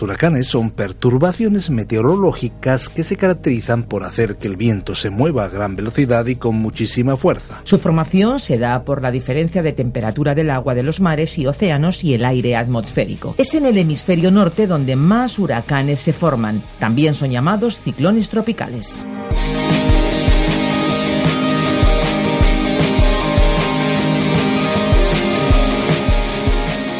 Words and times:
Los 0.00 0.04
huracanes 0.04 0.46
son 0.46 0.70
perturbaciones 0.70 1.68
meteorológicas 1.68 2.88
que 2.88 3.02
se 3.02 3.16
caracterizan 3.16 3.82
por 3.82 4.02
hacer 4.04 4.36
que 4.36 4.46
el 4.46 4.56
viento 4.56 4.94
se 4.94 5.10
mueva 5.10 5.44
a 5.44 5.48
gran 5.50 5.76
velocidad 5.76 6.24
y 6.24 6.36
con 6.36 6.56
muchísima 6.56 7.18
fuerza. 7.18 7.60
Su 7.64 7.78
formación 7.78 8.40
se 8.40 8.56
da 8.56 8.82
por 8.82 9.02
la 9.02 9.10
diferencia 9.10 9.62
de 9.62 9.74
temperatura 9.74 10.34
del 10.34 10.48
agua 10.48 10.74
de 10.74 10.84
los 10.84 11.00
mares 11.00 11.38
y 11.38 11.46
océanos 11.46 12.02
y 12.02 12.14
el 12.14 12.24
aire 12.24 12.56
atmosférico. 12.56 13.34
Es 13.36 13.52
en 13.52 13.66
el 13.66 13.76
hemisferio 13.76 14.30
norte 14.30 14.66
donde 14.66 14.96
más 14.96 15.38
huracanes 15.38 16.00
se 16.00 16.14
forman. 16.14 16.62
También 16.78 17.12
son 17.12 17.30
llamados 17.30 17.82
ciclones 17.82 18.30
tropicales. 18.30 19.04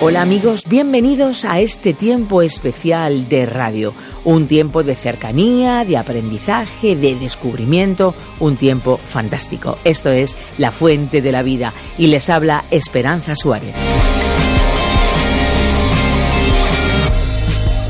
Hola 0.03 0.23
amigos, 0.23 0.65
bienvenidos 0.67 1.45
a 1.45 1.61
este 1.61 1.93
tiempo 1.93 2.41
especial 2.41 3.29
de 3.29 3.45
radio, 3.45 3.93
un 4.25 4.47
tiempo 4.47 4.83
de 4.83 4.95
cercanía, 4.95 5.85
de 5.85 5.99
aprendizaje, 5.99 6.97
de 6.97 7.17
descubrimiento, 7.17 8.15
un 8.39 8.57
tiempo 8.57 8.97
fantástico. 8.97 9.77
Esto 9.85 10.09
es 10.09 10.39
La 10.57 10.71
Fuente 10.71 11.21
de 11.21 11.33
la 11.33 11.43
Vida 11.43 11.75
y 11.99 12.07
les 12.07 12.31
habla 12.31 12.65
Esperanza 12.71 13.37
Suárez. 13.37 13.75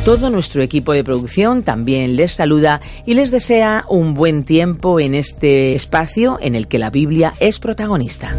Todo 0.05 0.31
nuestro 0.31 0.65
equipo 0.65 0.93
de 0.93 1.05
producción 1.05 1.63
también 1.63 2.17
les 2.17 2.33
saluda 2.33 2.81
y 3.07 3.15
les 3.15 3.31
desea 3.31 3.85
un 3.89 4.15
buen 4.15 4.43
tiempo 4.43 4.99
en 4.99 5.15
este 5.15 5.77
espacio 5.77 6.39
en 6.43 6.57
el 6.57 6.67
que 6.67 6.81
la 6.81 6.91
Biblia 6.91 7.35
es 7.39 7.61
protagonista. 7.61 8.37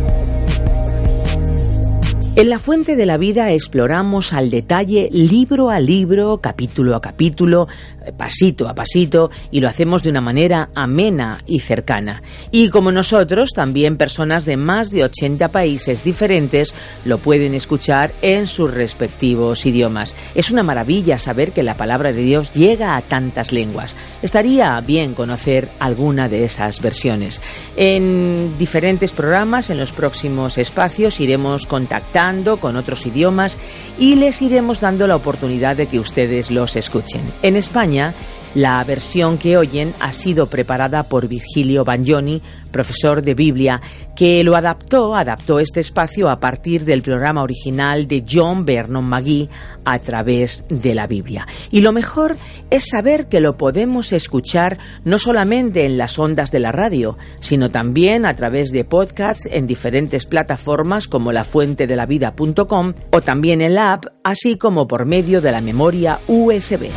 En 2.33 2.49
la 2.49 2.59
Fuente 2.59 2.95
de 2.95 3.05
la 3.05 3.17
Vida 3.17 3.51
exploramos 3.51 4.31
al 4.31 4.49
detalle, 4.49 5.09
libro 5.11 5.69
a 5.69 5.81
libro, 5.81 6.37
capítulo 6.37 6.95
a 6.95 7.01
capítulo, 7.01 7.67
pasito 8.15 8.69
a 8.69 8.73
pasito, 8.73 9.29
y 9.51 9.59
lo 9.59 9.67
hacemos 9.67 10.01
de 10.01 10.11
una 10.11 10.21
manera 10.21 10.69
amena 10.73 11.39
y 11.45 11.59
cercana. 11.59 12.23
Y 12.49 12.69
como 12.69 12.93
nosotros, 12.93 13.49
también 13.53 13.97
personas 13.97 14.45
de 14.45 14.55
más 14.55 14.91
de 14.91 15.03
80 15.03 15.49
países 15.49 16.05
diferentes 16.05 16.73
lo 17.03 17.17
pueden 17.17 17.53
escuchar 17.53 18.13
en 18.21 18.47
sus 18.47 18.73
respectivos 18.73 19.65
idiomas. 19.65 20.15
Es 20.33 20.51
una 20.51 20.63
maravilla 20.63 21.17
saber 21.17 21.51
que 21.51 21.63
la 21.63 21.75
palabra 21.75 22.13
de 22.13 22.21
Dios 22.21 22.51
llega 22.51 22.95
a 22.95 23.01
tantas 23.01 23.51
lenguas. 23.51 23.97
Estaría 24.21 24.79
bien 24.79 25.15
conocer 25.15 25.67
alguna 25.79 26.29
de 26.29 26.45
esas 26.45 26.79
versiones. 26.79 27.41
En 27.75 28.57
diferentes 28.57 29.11
programas, 29.11 29.69
en 29.69 29.77
los 29.77 29.91
próximos 29.91 30.57
espacios, 30.57 31.19
iremos 31.19 31.67
contactando 31.67 32.20
con 32.59 32.75
otros 32.75 33.05
idiomas 33.07 33.57
y 33.97 34.15
les 34.15 34.41
iremos 34.41 34.79
dando 34.79 35.07
la 35.07 35.15
oportunidad 35.15 35.75
de 35.75 35.87
que 35.87 35.99
ustedes 35.99 36.51
los 36.51 36.75
escuchen. 36.75 37.21
En 37.41 37.55
España, 37.55 38.13
la 38.55 38.83
versión 38.83 39.37
que 39.37 39.57
oyen 39.57 39.93
ha 39.99 40.11
sido 40.11 40.47
preparada 40.47 41.03
por 41.03 41.27
Virgilio 41.27 41.83
Bagnoni, 41.83 42.41
profesor 42.71 43.21
de 43.21 43.33
Biblia, 43.33 43.81
que 44.15 44.43
lo 44.43 44.55
adaptó, 44.55 45.15
adaptó 45.15 45.59
este 45.59 45.79
espacio 45.79 46.29
a 46.29 46.39
partir 46.39 46.85
del 46.85 47.01
programa 47.01 47.43
original 47.43 48.07
de 48.07 48.23
John 48.29 48.65
Vernon 48.65 49.07
McGee 49.07 49.49
a 49.85 49.99
través 49.99 50.65
de 50.69 50.95
la 50.95 51.07
Biblia. 51.07 51.47
Y 51.71 51.81
lo 51.81 51.91
mejor 51.91 52.37
es 52.69 52.89
saber 52.89 53.27
que 53.27 53.39
lo 53.39 53.57
podemos 53.57 54.13
escuchar 54.13 54.77
no 55.03 55.17
solamente 55.17 55.85
en 55.85 55.97
las 55.97 56.19
ondas 56.19 56.51
de 56.51 56.59
la 56.59 56.71
radio, 56.71 57.17
sino 57.39 57.71
también 57.71 58.25
a 58.25 58.33
través 58.33 58.71
de 58.71 58.85
podcasts 58.85 59.47
en 59.51 59.67
diferentes 59.67 60.25
plataformas 60.25 61.07
como 61.07 61.31
lafuentedelavida.com 61.31 62.93
o 63.11 63.21
también 63.21 63.61
en 63.61 63.75
la 63.75 63.93
app, 63.93 64.05
así 64.23 64.57
como 64.57 64.87
por 64.87 65.05
medio 65.05 65.41
de 65.41 65.51
la 65.51 65.61
memoria 65.61 66.19
USB. 66.27 66.89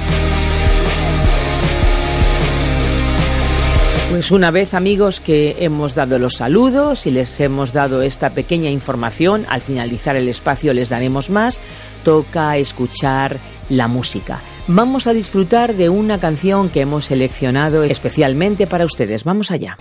Pues 4.14 4.30
una 4.30 4.52
vez 4.52 4.74
amigos 4.74 5.18
que 5.18 5.56
hemos 5.58 5.96
dado 5.96 6.20
los 6.20 6.36
saludos 6.36 7.04
y 7.08 7.10
les 7.10 7.40
hemos 7.40 7.72
dado 7.72 8.00
esta 8.00 8.30
pequeña 8.30 8.70
información, 8.70 9.44
al 9.48 9.60
finalizar 9.60 10.14
el 10.14 10.28
espacio 10.28 10.72
les 10.72 10.88
daremos 10.88 11.30
más, 11.30 11.60
toca 12.04 12.56
escuchar 12.56 13.40
la 13.68 13.88
música. 13.88 14.40
Vamos 14.68 15.08
a 15.08 15.12
disfrutar 15.12 15.74
de 15.74 15.88
una 15.88 16.20
canción 16.20 16.68
que 16.70 16.82
hemos 16.82 17.06
seleccionado 17.06 17.82
especialmente 17.82 18.68
para 18.68 18.84
ustedes. 18.84 19.24
Vamos 19.24 19.50
allá. 19.50 19.78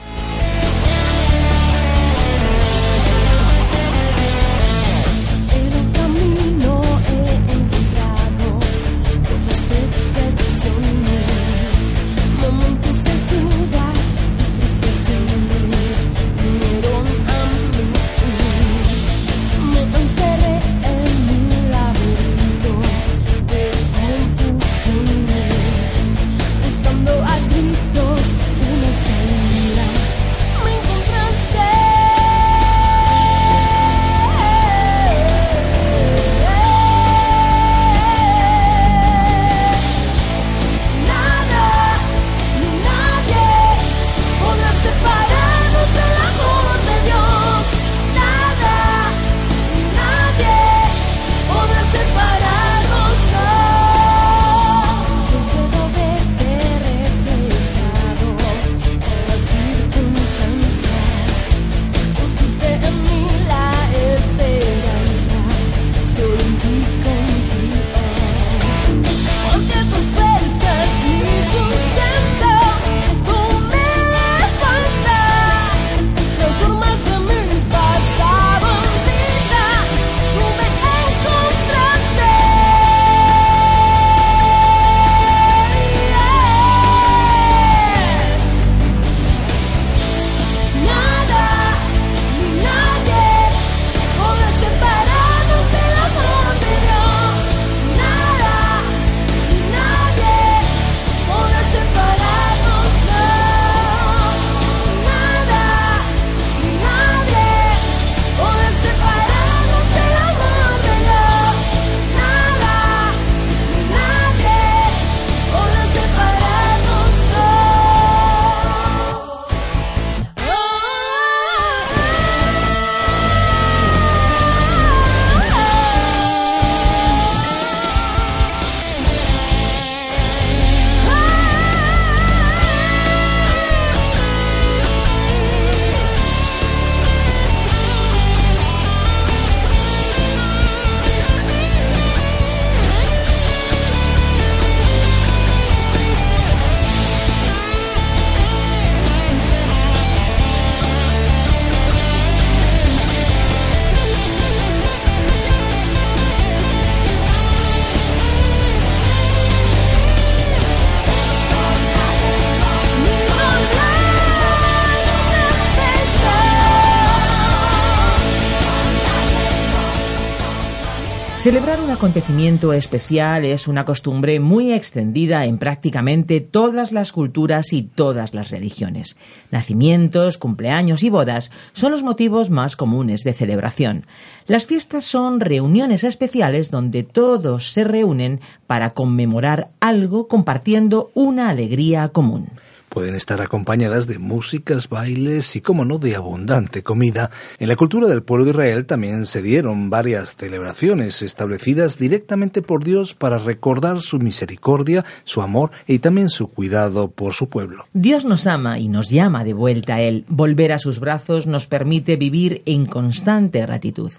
Celebrar 171.43 171.81
un 171.81 171.89
acontecimiento 171.89 172.71
especial 172.71 173.43
es 173.43 173.67
una 173.67 173.83
costumbre 173.83 174.39
muy 174.39 174.71
extendida 174.71 175.43
en 175.43 175.57
prácticamente 175.57 176.39
todas 176.39 176.93
las 176.93 177.11
culturas 177.11 177.73
y 177.73 177.83
todas 177.83 178.33
las 178.33 178.49
religiones. 178.49 179.17
Nacimientos, 179.51 180.37
cumpleaños 180.37 181.03
y 181.03 181.09
bodas 181.09 181.51
son 181.73 181.91
los 181.91 182.01
motivos 182.01 182.49
más 182.49 182.77
comunes 182.77 183.23
de 183.25 183.33
celebración. 183.33 184.05
Las 184.47 184.65
fiestas 184.65 185.03
son 185.03 185.41
reuniones 185.41 186.05
especiales 186.05 186.71
donde 186.71 187.03
todos 187.03 187.73
se 187.73 187.83
reúnen 187.83 188.39
para 188.65 188.91
conmemorar 188.91 189.67
algo 189.81 190.29
compartiendo 190.29 191.11
una 191.13 191.49
alegría 191.49 192.07
común. 192.07 192.51
Pueden 192.93 193.15
estar 193.15 193.41
acompañadas 193.41 194.05
de 194.05 194.19
músicas, 194.19 194.87
bailes 194.87 195.55
y, 195.55 195.61
como 195.61 195.83
no, 195.83 195.97
de 195.97 196.15
abundante 196.15 196.83
comida. 196.83 197.31
En 197.57 197.67
la 197.67 197.75
cultura 197.75 198.07
del 198.07 198.21
pueblo 198.21 198.45
de 198.45 198.51
Israel 198.51 198.85
también 198.85 199.25
se 199.25 199.41
dieron 199.41 199.89
varias 199.89 200.35
celebraciones 200.35 201.23
establecidas 201.23 201.97
directamente 201.97 202.61
por 202.61 202.83
Dios 202.83 203.15
para 203.15 203.39
recordar 203.39 204.01
su 204.01 204.19
misericordia, 204.19 205.05
su 205.23 205.41
amor 205.41 205.71
y 205.87 205.99
también 205.99 206.29
su 206.29 206.49
cuidado 206.51 207.09
por 207.09 207.33
su 207.33 207.49
pueblo. 207.49 207.87
Dios 207.93 208.25
nos 208.25 208.45
ama 208.45 208.77
y 208.77 208.89
nos 208.89 209.09
llama 209.09 209.43
de 209.43 209.53
vuelta 209.53 209.95
a 209.95 210.01
Él. 210.01 210.23
Volver 210.27 210.71
a 210.71 210.77
sus 210.77 210.99
brazos 210.99 211.47
nos 211.47 211.65
permite 211.65 212.15
vivir 212.15 212.61
en 212.67 212.85
constante 212.85 213.59
gratitud. 213.61 214.11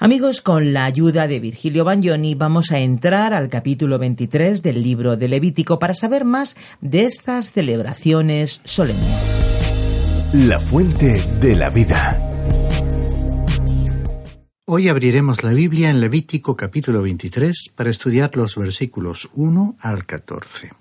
Amigos, 0.00 0.42
con 0.42 0.74
la 0.74 0.84
ayuda 0.84 1.26
de 1.26 1.40
Virgilio 1.40 1.84
Bagnoni 1.84 2.34
vamos 2.34 2.72
a 2.72 2.78
entrar 2.78 3.32
al 3.32 3.48
capítulo 3.48 3.98
23 3.98 4.62
del 4.62 4.82
libro 4.82 5.16
de 5.16 5.28
Levítico 5.28 5.78
para 5.78 5.94
saber 5.94 6.26
más 6.26 6.56
de 6.82 7.04
estas 7.04 7.52
celebraciones 7.52 8.17
solemnes. 8.18 9.36
La 10.32 10.58
fuente 10.58 11.22
de 11.38 11.54
la 11.54 11.70
vida. 11.70 12.28
Hoy 14.66 14.88
abriremos 14.88 15.44
la 15.44 15.52
Biblia 15.52 15.88
en 15.90 16.00
Levítico 16.00 16.56
capítulo 16.56 17.02
23 17.02 17.70
para 17.76 17.90
estudiar 17.90 18.36
los 18.36 18.56
versículos 18.56 19.30
1 19.34 19.76
al 19.78 20.04
14. 20.04 20.72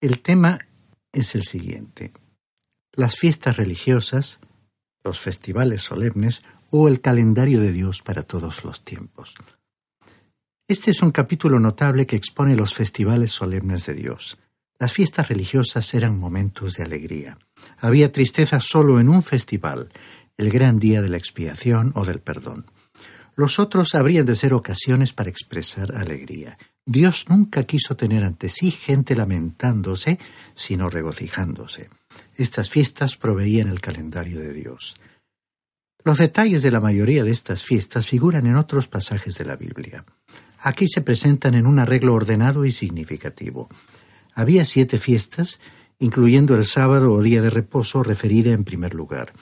El 0.00 0.22
tema 0.22 0.58
es 1.12 1.34
el 1.34 1.42
siguiente. 1.42 2.12
Las 2.92 3.16
fiestas 3.16 3.58
religiosas, 3.58 4.40
los 5.04 5.20
festivales 5.20 5.82
solemnes 5.82 6.40
o 6.70 6.88
el 6.88 7.02
calendario 7.02 7.60
de 7.60 7.72
Dios 7.72 8.00
para 8.00 8.22
todos 8.22 8.64
los 8.64 8.82
tiempos. 8.82 9.34
Este 10.66 10.92
es 10.92 11.02
un 11.02 11.10
capítulo 11.10 11.60
notable 11.60 12.06
que 12.06 12.16
expone 12.16 12.56
los 12.56 12.72
festivales 12.72 13.32
solemnes 13.32 13.84
de 13.84 13.94
Dios. 13.94 14.38
Las 14.78 14.92
fiestas 14.92 15.28
religiosas 15.28 15.94
eran 15.94 16.18
momentos 16.18 16.74
de 16.74 16.84
alegría. 16.84 17.38
Había 17.78 18.12
tristeza 18.12 18.60
solo 18.60 19.00
en 19.00 19.08
un 19.08 19.22
festival, 19.22 19.88
el 20.36 20.50
gran 20.50 20.78
día 20.78 21.00
de 21.00 21.08
la 21.08 21.16
expiación 21.16 21.92
o 21.94 22.04
del 22.04 22.20
perdón. 22.20 22.66
Los 23.36 23.58
otros 23.58 23.94
habrían 23.94 24.26
de 24.26 24.36
ser 24.36 24.54
ocasiones 24.54 25.12
para 25.12 25.30
expresar 25.30 25.94
alegría. 25.96 26.58
Dios 26.84 27.26
nunca 27.28 27.64
quiso 27.64 27.96
tener 27.96 28.22
ante 28.22 28.48
sí 28.48 28.70
gente 28.70 29.14
lamentándose, 29.16 30.18
sino 30.54 30.88
regocijándose. 30.88 31.90
Estas 32.36 32.70
fiestas 32.70 33.16
proveían 33.16 33.68
el 33.68 33.80
calendario 33.80 34.40
de 34.40 34.52
Dios. 34.52 34.94
Los 36.04 36.18
detalles 36.18 36.62
de 36.62 36.70
la 36.70 36.80
mayoría 36.80 37.24
de 37.24 37.32
estas 37.32 37.62
fiestas 37.64 38.06
figuran 38.06 38.46
en 38.46 38.56
otros 38.56 38.88
pasajes 38.88 39.36
de 39.38 39.44
la 39.44 39.56
Biblia. 39.56 40.04
Aquí 40.60 40.86
se 40.86 41.00
presentan 41.00 41.54
en 41.54 41.66
un 41.66 41.78
arreglo 41.78 42.14
ordenado 42.14 42.64
y 42.64 42.72
significativo. 42.72 43.68
Había 44.36 44.66
siete 44.66 44.98
fiestas, 44.98 45.60
incluyendo 45.98 46.56
el 46.56 46.66
sábado 46.66 47.14
o 47.14 47.22
día 47.22 47.40
de 47.40 47.48
reposo 47.48 48.02
referida 48.02 48.52
en 48.52 48.64
primer 48.64 48.92
lugar. 48.92 49.32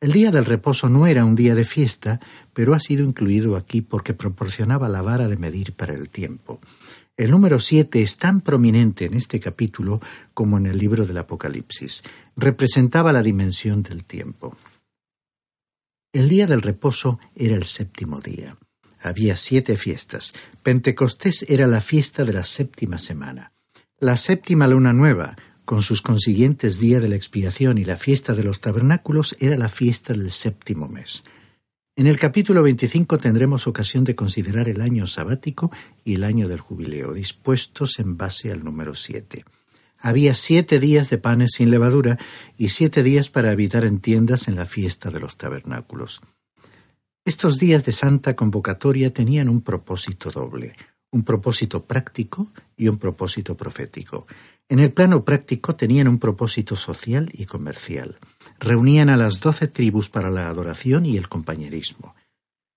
El 0.00 0.12
día 0.12 0.30
del 0.30 0.44
reposo 0.44 0.90
no 0.90 1.06
era 1.06 1.24
un 1.24 1.34
día 1.34 1.54
de 1.54 1.64
fiesta, 1.64 2.20
pero 2.52 2.74
ha 2.74 2.78
sido 2.78 3.04
incluido 3.04 3.56
aquí 3.56 3.80
porque 3.80 4.12
proporcionaba 4.12 4.90
la 4.90 5.00
vara 5.00 5.28
de 5.28 5.38
medir 5.38 5.72
para 5.72 5.94
el 5.94 6.10
tiempo. 6.10 6.60
El 7.16 7.30
número 7.30 7.58
siete 7.58 8.02
es 8.02 8.18
tan 8.18 8.42
prominente 8.42 9.06
en 9.06 9.14
este 9.14 9.40
capítulo 9.40 10.02
como 10.34 10.58
en 10.58 10.66
el 10.66 10.76
libro 10.76 11.06
del 11.06 11.16
Apocalipsis. 11.16 12.02
Representaba 12.36 13.14
la 13.14 13.22
dimensión 13.22 13.82
del 13.82 14.04
tiempo. 14.04 14.58
El 16.12 16.28
día 16.28 16.46
del 16.46 16.60
reposo 16.60 17.18
era 17.34 17.56
el 17.56 17.64
séptimo 17.64 18.20
día. 18.20 18.58
Había 19.00 19.36
siete 19.36 19.76
fiestas. 19.76 20.34
Pentecostés 20.62 21.46
era 21.48 21.66
la 21.66 21.80
fiesta 21.80 22.26
de 22.26 22.34
la 22.34 22.44
séptima 22.44 22.98
semana. 22.98 23.53
La 24.04 24.18
séptima 24.18 24.68
luna 24.68 24.92
nueva, 24.92 25.34
con 25.64 25.80
sus 25.80 26.02
consiguientes 26.02 26.78
días 26.78 27.00
de 27.00 27.08
la 27.08 27.16
expiación 27.16 27.78
y 27.78 27.84
la 27.84 27.96
fiesta 27.96 28.34
de 28.34 28.42
los 28.42 28.60
tabernáculos, 28.60 29.34
era 29.40 29.56
la 29.56 29.70
fiesta 29.70 30.12
del 30.12 30.30
séptimo 30.30 30.90
mes. 30.90 31.24
En 31.96 32.06
el 32.06 32.18
capítulo 32.18 32.62
25 32.62 33.16
tendremos 33.16 33.66
ocasión 33.66 34.04
de 34.04 34.14
considerar 34.14 34.68
el 34.68 34.82
año 34.82 35.06
sabático 35.06 35.72
y 36.04 36.16
el 36.16 36.24
año 36.24 36.48
del 36.48 36.60
jubileo, 36.60 37.14
dispuestos 37.14 37.98
en 37.98 38.18
base 38.18 38.52
al 38.52 38.62
número 38.62 38.94
siete 38.94 39.46
había 39.98 40.34
siete 40.34 40.80
días 40.80 41.08
de 41.08 41.16
panes 41.16 41.52
sin 41.54 41.70
levadura 41.70 42.18
y 42.58 42.68
siete 42.68 43.02
días 43.02 43.30
para 43.30 43.52
habitar 43.52 43.86
en 43.86 44.00
tiendas 44.00 44.48
en 44.48 44.56
la 44.56 44.66
fiesta 44.66 45.10
de 45.10 45.18
los 45.18 45.38
tabernáculos. 45.38 46.20
Estos 47.24 47.58
días 47.58 47.86
de 47.86 47.92
santa 47.92 48.36
convocatoria 48.36 49.14
tenían 49.14 49.48
un 49.48 49.62
propósito 49.62 50.30
doble, 50.30 50.76
un 51.14 51.22
propósito 51.22 51.84
práctico 51.84 52.52
y 52.76 52.88
un 52.88 52.98
propósito 52.98 53.56
profético. 53.56 54.26
En 54.68 54.80
el 54.80 54.92
plano 54.92 55.24
práctico 55.24 55.76
tenían 55.76 56.08
un 56.08 56.18
propósito 56.18 56.74
social 56.74 57.30
y 57.32 57.46
comercial. 57.46 58.18
Reunían 58.58 59.08
a 59.08 59.16
las 59.16 59.38
doce 59.38 59.68
tribus 59.68 60.10
para 60.10 60.30
la 60.30 60.48
adoración 60.48 61.06
y 61.06 61.16
el 61.16 61.28
compañerismo. 61.28 62.16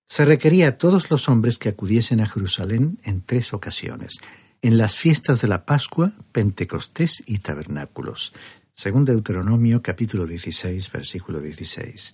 Se 0.06 0.24
requería 0.24 0.68
a 0.68 0.78
todos 0.78 1.10
los 1.10 1.28
hombres 1.28 1.58
que 1.58 1.68
acudiesen 1.68 2.20
a 2.20 2.28
Jerusalén 2.28 3.00
en 3.02 3.22
tres 3.22 3.52
ocasiones, 3.52 4.18
en 4.62 4.78
las 4.78 4.96
fiestas 4.96 5.40
de 5.40 5.48
la 5.48 5.64
Pascua, 5.64 6.12
Pentecostés 6.30 7.24
y 7.26 7.38
Tabernáculos, 7.38 8.32
según 8.72 9.04
Deuteronomio 9.04 9.82
capítulo 9.82 10.26
16, 10.26 10.92
versículo 10.92 11.40
16. 11.40 12.12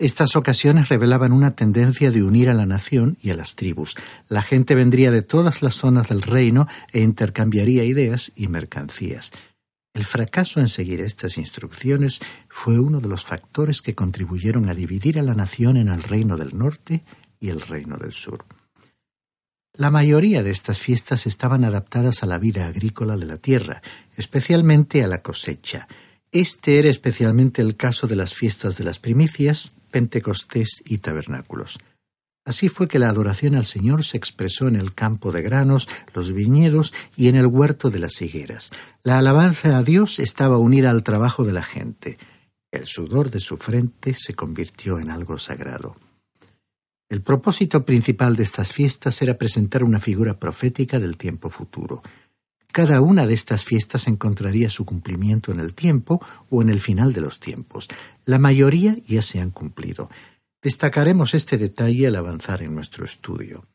Estas 0.00 0.34
ocasiones 0.34 0.88
revelaban 0.88 1.30
una 1.30 1.54
tendencia 1.54 2.10
de 2.10 2.22
unir 2.22 2.48
a 2.48 2.54
la 2.54 2.64
nación 2.64 3.18
y 3.20 3.28
a 3.28 3.36
las 3.36 3.54
tribus. 3.54 3.96
La 4.30 4.40
gente 4.40 4.74
vendría 4.74 5.10
de 5.10 5.20
todas 5.20 5.60
las 5.60 5.74
zonas 5.74 6.08
del 6.08 6.22
reino 6.22 6.66
e 6.90 7.00
intercambiaría 7.00 7.84
ideas 7.84 8.32
y 8.34 8.48
mercancías. 8.48 9.30
El 9.92 10.06
fracaso 10.06 10.58
en 10.58 10.68
seguir 10.68 11.02
estas 11.02 11.36
instrucciones 11.36 12.20
fue 12.48 12.80
uno 12.80 13.02
de 13.02 13.08
los 13.08 13.26
factores 13.26 13.82
que 13.82 13.94
contribuyeron 13.94 14.70
a 14.70 14.74
dividir 14.74 15.18
a 15.18 15.22
la 15.22 15.34
nación 15.34 15.76
en 15.76 15.88
el 15.88 16.02
reino 16.02 16.38
del 16.38 16.56
norte 16.56 17.04
y 17.38 17.50
el 17.50 17.60
reino 17.60 17.98
del 17.98 18.14
sur. 18.14 18.46
La 19.74 19.90
mayoría 19.90 20.42
de 20.42 20.50
estas 20.50 20.80
fiestas 20.80 21.26
estaban 21.26 21.62
adaptadas 21.62 22.22
a 22.22 22.26
la 22.26 22.38
vida 22.38 22.66
agrícola 22.68 23.18
de 23.18 23.26
la 23.26 23.36
tierra, 23.36 23.82
especialmente 24.16 25.04
a 25.04 25.08
la 25.08 25.20
cosecha. 25.20 25.88
Este 26.32 26.78
era 26.78 26.88
especialmente 26.88 27.60
el 27.60 27.76
caso 27.76 28.06
de 28.06 28.14
las 28.14 28.34
fiestas 28.34 28.76
de 28.76 28.84
las 28.84 29.00
primicias, 29.00 29.74
Pentecostés 29.90 30.80
y 30.84 30.98
tabernáculos. 30.98 31.80
Así 32.44 32.68
fue 32.68 32.86
que 32.86 33.00
la 33.00 33.08
adoración 33.08 33.56
al 33.56 33.66
Señor 33.66 34.04
se 34.04 34.16
expresó 34.16 34.68
en 34.68 34.76
el 34.76 34.94
campo 34.94 35.32
de 35.32 35.42
granos, 35.42 35.88
los 36.14 36.32
viñedos 36.32 36.94
y 37.16 37.28
en 37.28 37.34
el 37.34 37.46
huerto 37.46 37.90
de 37.90 37.98
las 37.98 38.22
higueras. 38.22 38.70
La 39.02 39.18
alabanza 39.18 39.76
a 39.76 39.82
Dios 39.82 40.20
estaba 40.20 40.58
unida 40.58 40.90
al 40.90 41.02
trabajo 41.02 41.44
de 41.44 41.52
la 41.52 41.64
gente. 41.64 42.16
El 42.70 42.86
sudor 42.86 43.30
de 43.30 43.40
su 43.40 43.56
frente 43.56 44.14
se 44.14 44.34
convirtió 44.34 45.00
en 45.00 45.10
algo 45.10 45.36
sagrado. 45.36 45.96
El 47.08 47.22
propósito 47.22 47.84
principal 47.84 48.36
de 48.36 48.44
estas 48.44 48.72
fiestas 48.72 49.20
era 49.20 49.36
presentar 49.36 49.82
una 49.82 49.98
figura 49.98 50.38
profética 50.38 51.00
del 51.00 51.16
tiempo 51.16 51.50
futuro. 51.50 52.02
Cada 52.72 53.00
una 53.00 53.26
de 53.26 53.34
estas 53.34 53.64
fiestas 53.64 54.06
encontraría 54.06 54.70
su 54.70 54.84
cumplimiento 54.84 55.50
en 55.50 55.60
el 55.60 55.74
tiempo 55.74 56.24
o 56.50 56.62
en 56.62 56.68
el 56.68 56.80
final 56.80 57.12
de 57.12 57.20
los 57.20 57.40
tiempos. 57.40 57.88
La 58.24 58.38
mayoría 58.38 58.96
ya 59.06 59.22
se 59.22 59.40
han 59.40 59.50
cumplido. 59.50 60.08
Destacaremos 60.62 61.34
este 61.34 61.58
detalle 61.58 62.06
al 62.06 62.16
avanzar 62.16 62.62
en 62.62 62.74
nuestro 62.74 63.04
estudio. 63.04 63.66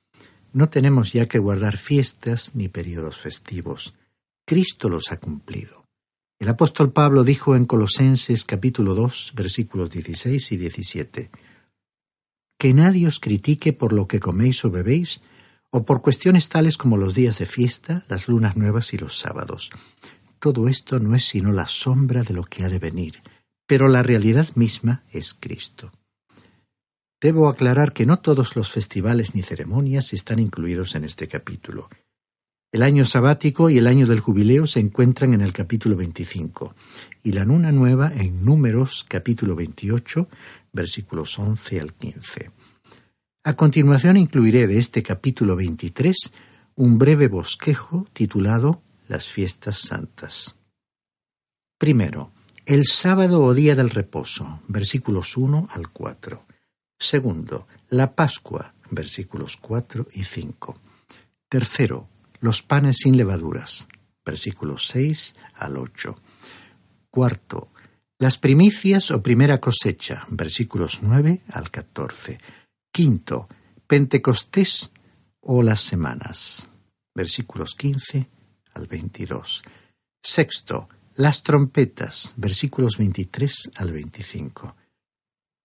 No 0.53 0.69
tenemos 0.69 1.11
ya 1.11 1.27
que 1.27 1.39
guardar 1.39 1.77
fiestas 1.77 2.51
ni 2.53 2.69
periodos 2.69 3.19
festivos. 3.19 3.95
Cristo 4.45 4.87
los 4.87 5.11
ha 5.11 5.17
cumplido. 5.17 5.85
El 6.39 6.49
apóstol 6.49 6.93
Pablo 6.93 7.23
dijo 7.23 7.55
en 7.55 7.65
Colosenses 7.65 8.45
capítulo 8.45 8.93
2 8.93 9.33
versículos 9.35 9.89
16 9.89 10.51
y 10.51 10.57
17 10.57 11.31
que 12.57 12.73
nadie 12.73 13.07
os 13.07 13.19
critique 13.19 13.73
por 13.73 13.91
lo 13.91 14.07
que 14.07 14.19
coméis 14.19 14.63
o 14.63 14.71
bebéis, 14.71 15.21
o 15.77 15.83
por 15.83 16.01
cuestiones 16.01 16.47
tales 16.47 16.77
como 16.77 16.95
los 16.95 17.15
días 17.15 17.37
de 17.37 17.45
fiesta, 17.45 18.05
las 18.07 18.29
lunas 18.29 18.55
nuevas 18.55 18.93
y 18.93 18.97
los 18.97 19.19
sábados. 19.19 19.71
Todo 20.39 20.69
esto 20.69 21.01
no 21.01 21.15
es 21.15 21.25
sino 21.25 21.51
la 21.51 21.67
sombra 21.67 22.23
de 22.23 22.33
lo 22.33 22.45
que 22.45 22.63
ha 22.63 22.69
de 22.69 22.79
venir, 22.79 23.21
pero 23.67 23.89
la 23.89 24.01
realidad 24.01 24.47
misma 24.55 25.03
es 25.11 25.33
Cristo. 25.33 25.91
Debo 27.19 27.49
aclarar 27.49 27.91
que 27.91 28.05
no 28.05 28.19
todos 28.19 28.55
los 28.55 28.71
festivales 28.71 29.35
ni 29.35 29.41
ceremonias 29.41 30.13
están 30.13 30.39
incluidos 30.39 30.95
en 30.95 31.03
este 31.03 31.27
capítulo. 31.27 31.89
El 32.71 32.81
año 32.81 33.03
sabático 33.03 33.69
y 33.69 33.77
el 33.77 33.87
año 33.87 34.07
del 34.07 34.21
jubileo 34.21 34.67
se 34.67 34.79
encuentran 34.79 35.33
en 35.33 35.41
el 35.41 35.51
capítulo 35.51 35.97
25 35.97 36.73
y 37.21 37.33
la 37.33 37.43
luna 37.43 37.73
nueva 37.73 38.13
en 38.15 38.45
Números 38.45 39.05
capítulo 39.09 39.57
28 39.57 40.29
versículos 40.71 41.37
11 41.37 41.81
al 41.81 41.93
15. 41.93 42.51
A 43.47 43.55
continuación 43.55 44.17
incluiré 44.17 44.65
de 44.65 44.79
este 44.79 45.03
capítulo 45.03 45.55
23 45.55 46.15
un 46.77 46.97
breve 46.97 47.27
bosquejo 47.27 48.07
titulado 48.11 48.81
Las 49.07 49.27
fiestas 49.27 49.81
santas. 49.81 50.55
Primero, 51.77 52.31
el 52.65 52.87
sábado 52.87 53.43
o 53.43 53.53
día 53.53 53.75
del 53.75 53.91
reposo, 53.91 54.61
versículos 54.67 55.37
1 55.37 55.67
al 55.69 55.89
4. 55.89 56.43
Segundo, 56.97 57.67
la 57.89 58.15
Pascua, 58.15 58.73
versículos 58.89 59.57
4 59.57 60.07
y 60.13 60.23
5. 60.23 60.81
Tercero, 61.47 62.09
los 62.39 62.63
panes 62.63 62.97
sin 63.03 63.15
levaduras, 63.15 63.87
versículos 64.25 64.87
6 64.87 65.35
al 65.53 65.77
8. 65.77 66.19
Cuarto, 67.11 67.69
las 68.17 68.39
primicias 68.39 69.11
o 69.11 69.21
primera 69.21 69.59
cosecha, 69.59 70.25
versículos 70.29 71.03
9 71.03 71.41
al 71.53 71.69
14. 71.69 72.39
Quinto, 72.95 73.49
Pentecostés 73.87 74.89
o 75.41 75.61
las 75.61 75.81
semanas, 75.81 76.69
versículos 77.13 77.75
15 77.75 78.29
al 78.73 78.87
22. 78.87 79.63
Sexto, 80.23 80.87
las 81.15 81.43
trompetas, 81.43 82.35
versículos 82.37 82.97
23 82.97 83.71
al 83.75 83.91
25. 83.91 84.77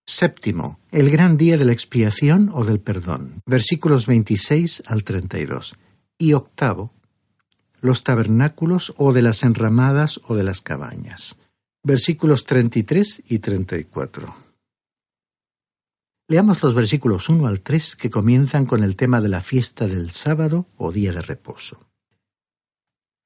Séptimo, 0.04 0.80
el 0.90 1.08
gran 1.08 1.36
día 1.36 1.56
de 1.56 1.66
la 1.66 1.72
expiación 1.72 2.50
o 2.52 2.64
del 2.64 2.80
perdón, 2.80 3.44
versículos 3.46 4.06
26 4.06 4.82
al 4.88 5.04
32. 5.04 5.76
Y 6.18 6.32
octavo, 6.32 6.92
los 7.80 8.02
tabernáculos 8.02 8.92
o 8.96 9.12
de 9.12 9.22
las 9.22 9.44
enramadas 9.44 10.20
o 10.26 10.34
de 10.34 10.42
las 10.42 10.62
cabañas, 10.62 11.36
versículos 11.84 12.42
33 12.42 13.22
y 13.28 13.38
34. 13.38 14.49
Leamos 16.30 16.62
los 16.62 16.74
versículos 16.74 17.28
1 17.28 17.44
al 17.48 17.60
3 17.60 17.96
que 17.96 18.08
comienzan 18.08 18.64
con 18.64 18.84
el 18.84 18.94
tema 18.94 19.20
de 19.20 19.28
la 19.28 19.40
fiesta 19.40 19.88
del 19.88 20.12
sábado 20.12 20.68
o 20.76 20.92
día 20.92 21.10
de 21.10 21.22
reposo. 21.22 21.80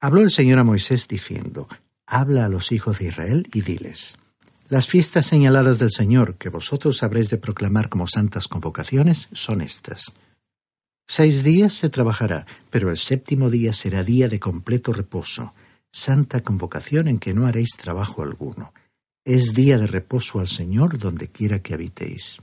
Habló 0.01 0.21
el 0.21 0.31
Señor 0.31 0.57
a 0.57 0.63
Moisés 0.63 1.07
diciendo, 1.07 1.67
Habla 2.07 2.45
a 2.45 2.49
los 2.49 2.71
hijos 2.71 2.97
de 2.97 3.09
Israel 3.09 3.47
y 3.53 3.61
diles, 3.61 4.17
Las 4.69 4.87
fiestas 4.87 5.27
señaladas 5.27 5.77
del 5.77 5.91
Señor 5.91 6.37
que 6.37 6.49
vosotros 6.49 7.03
habréis 7.03 7.29
de 7.29 7.37
proclamar 7.37 7.89
como 7.89 8.07
santas 8.07 8.47
convocaciones 8.47 9.29
son 9.33 9.61
estas. 9.61 10.11
Seis 11.07 11.43
días 11.43 11.75
se 11.75 11.91
trabajará, 11.91 12.47
pero 12.71 12.89
el 12.89 12.97
séptimo 12.97 13.51
día 13.51 13.73
será 13.73 14.03
día 14.03 14.29
de 14.29 14.39
completo 14.39 14.93
reposo, 14.93 15.53
santa 15.91 16.41
convocación 16.41 17.07
en 17.07 17.19
que 17.19 17.35
no 17.35 17.45
haréis 17.45 17.77
trabajo 17.77 18.23
alguno. 18.23 18.73
Es 19.23 19.53
día 19.53 19.77
de 19.77 19.85
reposo 19.85 20.39
al 20.39 20.47
Señor 20.47 20.97
donde 20.97 21.27
quiera 21.27 21.59
que 21.59 21.75
habitéis. 21.75 22.39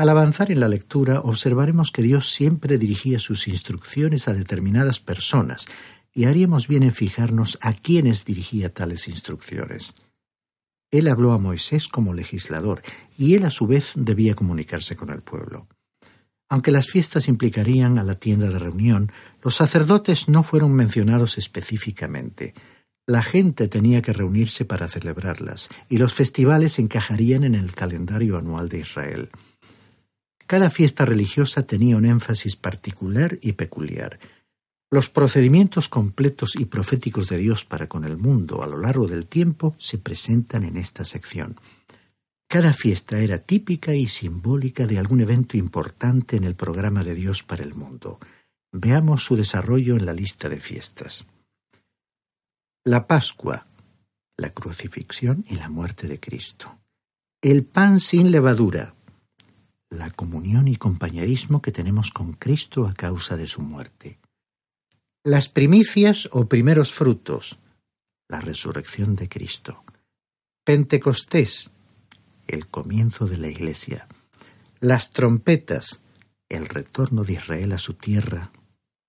Al 0.00 0.08
avanzar 0.08 0.50
en 0.50 0.60
la 0.60 0.68
lectura 0.68 1.20
observaremos 1.20 1.90
que 1.90 2.00
Dios 2.00 2.32
siempre 2.32 2.78
dirigía 2.78 3.18
sus 3.18 3.46
instrucciones 3.48 4.28
a 4.28 4.32
determinadas 4.32 4.98
personas, 4.98 5.66
y 6.14 6.24
haríamos 6.24 6.68
bien 6.68 6.84
en 6.84 6.94
fijarnos 6.94 7.58
a 7.60 7.74
quiénes 7.74 8.24
dirigía 8.24 8.72
tales 8.72 9.08
instrucciones. 9.08 9.92
Él 10.90 11.06
habló 11.06 11.32
a 11.32 11.38
Moisés 11.38 11.86
como 11.86 12.14
legislador, 12.14 12.80
y 13.18 13.34
él 13.34 13.44
a 13.44 13.50
su 13.50 13.66
vez 13.66 13.92
debía 13.94 14.34
comunicarse 14.34 14.96
con 14.96 15.10
el 15.10 15.20
pueblo. 15.20 15.68
Aunque 16.48 16.72
las 16.72 16.86
fiestas 16.86 17.28
implicarían 17.28 17.98
a 17.98 18.02
la 18.02 18.14
tienda 18.14 18.48
de 18.48 18.58
reunión, 18.58 19.12
los 19.42 19.56
sacerdotes 19.56 20.30
no 20.30 20.42
fueron 20.42 20.72
mencionados 20.72 21.36
específicamente. 21.36 22.54
La 23.04 23.22
gente 23.22 23.68
tenía 23.68 24.00
que 24.00 24.14
reunirse 24.14 24.64
para 24.64 24.88
celebrarlas, 24.88 25.68
y 25.90 25.98
los 25.98 26.14
festivales 26.14 26.78
encajarían 26.78 27.44
en 27.44 27.54
el 27.54 27.74
calendario 27.74 28.38
anual 28.38 28.70
de 28.70 28.78
Israel. 28.78 29.28
Cada 30.50 30.68
fiesta 30.68 31.04
religiosa 31.04 31.62
tenía 31.62 31.96
un 31.96 32.04
énfasis 32.04 32.56
particular 32.56 33.38
y 33.40 33.52
peculiar. 33.52 34.18
Los 34.90 35.08
procedimientos 35.08 35.88
completos 35.88 36.56
y 36.56 36.64
proféticos 36.64 37.28
de 37.28 37.36
Dios 37.36 37.64
para 37.64 37.88
con 37.88 38.04
el 38.04 38.16
mundo 38.16 38.64
a 38.64 38.66
lo 38.66 38.76
largo 38.76 39.06
del 39.06 39.28
tiempo 39.28 39.76
se 39.78 39.98
presentan 39.98 40.64
en 40.64 40.76
esta 40.76 41.04
sección. 41.04 41.60
Cada 42.48 42.72
fiesta 42.72 43.20
era 43.20 43.38
típica 43.38 43.94
y 43.94 44.08
simbólica 44.08 44.88
de 44.88 44.98
algún 44.98 45.20
evento 45.20 45.56
importante 45.56 46.36
en 46.36 46.42
el 46.42 46.56
programa 46.56 47.04
de 47.04 47.14
Dios 47.14 47.44
para 47.44 47.62
el 47.62 47.74
mundo. 47.74 48.18
Veamos 48.72 49.22
su 49.22 49.36
desarrollo 49.36 49.94
en 49.94 50.04
la 50.04 50.14
lista 50.14 50.48
de 50.48 50.58
fiestas. 50.58 51.28
La 52.84 53.06
Pascua, 53.06 53.64
la 54.36 54.50
crucifixión 54.50 55.44
y 55.48 55.54
la 55.54 55.68
muerte 55.68 56.08
de 56.08 56.18
Cristo. 56.18 56.80
El 57.40 57.64
pan 57.64 58.00
sin 58.00 58.32
levadura, 58.32 58.96
la 59.90 60.10
comunión 60.10 60.68
y 60.68 60.76
compañerismo 60.76 61.60
que 61.60 61.72
tenemos 61.72 62.10
con 62.10 62.32
Cristo 62.32 62.86
a 62.86 62.94
causa 62.94 63.36
de 63.36 63.48
su 63.48 63.60
muerte. 63.60 64.18
Las 65.24 65.48
primicias 65.48 66.28
o 66.32 66.48
primeros 66.48 66.92
frutos, 66.92 67.58
la 68.28 68.40
resurrección 68.40 69.16
de 69.16 69.28
Cristo. 69.28 69.84
Pentecostés, 70.64 71.72
el 72.46 72.68
comienzo 72.68 73.26
de 73.26 73.36
la 73.36 73.48
Iglesia. 73.48 74.06
Las 74.78 75.10
trompetas, 75.10 76.00
el 76.48 76.66
retorno 76.66 77.24
de 77.24 77.34
Israel 77.34 77.72
a 77.72 77.78
su 77.78 77.94
tierra, 77.94 78.50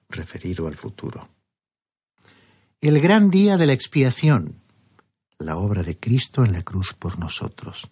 referido 0.09 0.67
al 0.67 0.75
futuro. 0.75 1.29
El 2.81 2.99
gran 2.99 3.29
día 3.29 3.57
de 3.57 3.67
la 3.67 3.73
expiación, 3.73 4.55
la 5.37 5.57
obra 5.57 5.83
de 5.83 5.97
Cristo 5.97 6.43
en 6.43 6.51
la 6.53 6.63
cruz 6.63 6.93
por 6.93 7.19
nosotros. 7.19 7.89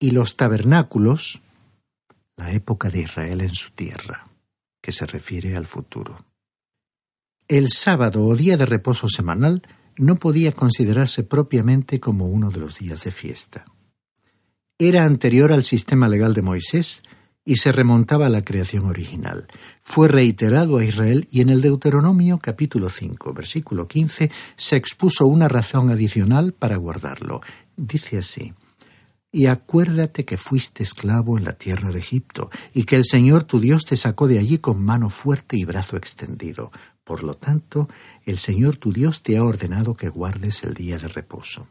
Y 0.00 0.12
los 0.12 0.36
tabernáculos, 0.36 1.42
la 2.38 2.52
época 2.52 2.88
de 2.88 3.00
Israel 3.00 3.42
en 3.42 3.52
su 3.52 3.72
tierra, 3.72 4.24
que 4.80 4.92
se 4.92 5.04
refiere 5.04 5.56
al 5.56 5.66
futuro. 5.66 6.24
El 7.48 7.68
sábado 7.68 8.24
o 8.24 8.36
día 8.36 8.56
de 8.56 8.64
reposo 8.64 9.08
semanal 9.08 9.62
no 9.96 10.16
podía 10.16 10.52
considerarse 10.52 11.24
propiamente 11.24 11.98
como 11.98 12.26
uno 12.28 12.50
de 12.50 12.60
los 12.60 12.78
días 12.78 13.02
de 13.02 13.10
fiesta. 13.10 13.64
Era 14.78 15.04
anterior 15.04 15.52
al 15.52 15.64
sistema 15.64 16.08
legal 16.08 16.34
de 16.34 16.42
Moisés 16.42 17.02
y 17.44 17.56
se 17.56 17.72
remontaba 17.72 18.26
a 18.26 18.28
la 18.28 18.44
creación 18.44 18.84
original. 18.86 19.48
Fue 19.82 20.06
reiterado 20.06 20.78
a 20.78 20.84
Israel 20.84 21.26
y 21.30 21.40
en 21.40 21.48
el 21.48 21.62
Deuteronomio 21.62 22.38
capítulo 22.38 22.88
5, 22.88 23.32
versículo 23.32 23.88
15, 23.88 24.30
se 24.54 24.76
expuso 24.76 25.26
una 25.26 25.48
razón 25.48 25.90
adicional 25.90 26.52
para 26.52 26.76
guardarlo. 26.76 27.40
Dice 27.76 28.18
así, 28.18 28.52
y 29.30 29.46
acuérdate 29.46 30.24
que 30.24 30.38
fuiste 30.38 30.82
esclavo 30.82 31.36
en 31.36 31.44
la 31.44 31.52
tierra 31.52 31.90
de 31.90 31.98
Egipto, 31.98 32.50
y 32.72 32.84
que 32.84 32.96
el 32.96 33.04
Señor 33.04 33.44
tu 33.44 33.60
Dios 33.60 33.84
te 33.84 33.96
sacó 33.96 34.26
de 34.26 34.38
allí 34.38 34.58
con 34.58 34.82
mano 34.82 35.10
fuerte 35.10 35.56
y 35.56 35.64
brazo 35.64 35.96
extendido. 35.96 36.72
Por 37.04 37.22
lo 37.22 37.34
tanto, 37.34 37.88
el 38.24 38.38
Señor 38.38 38.76
tu 38.76 38.92
Dios 38.92 39.22
te 39.22 39.36
ha 39.36 39.44
ordenado 39.44 39.96
que 39.96 40.08
guardes 40.08 40.62
el 40.64 40.74
día 40.74 40.98
de 40.98 41.08
reposo. 41.08 41.68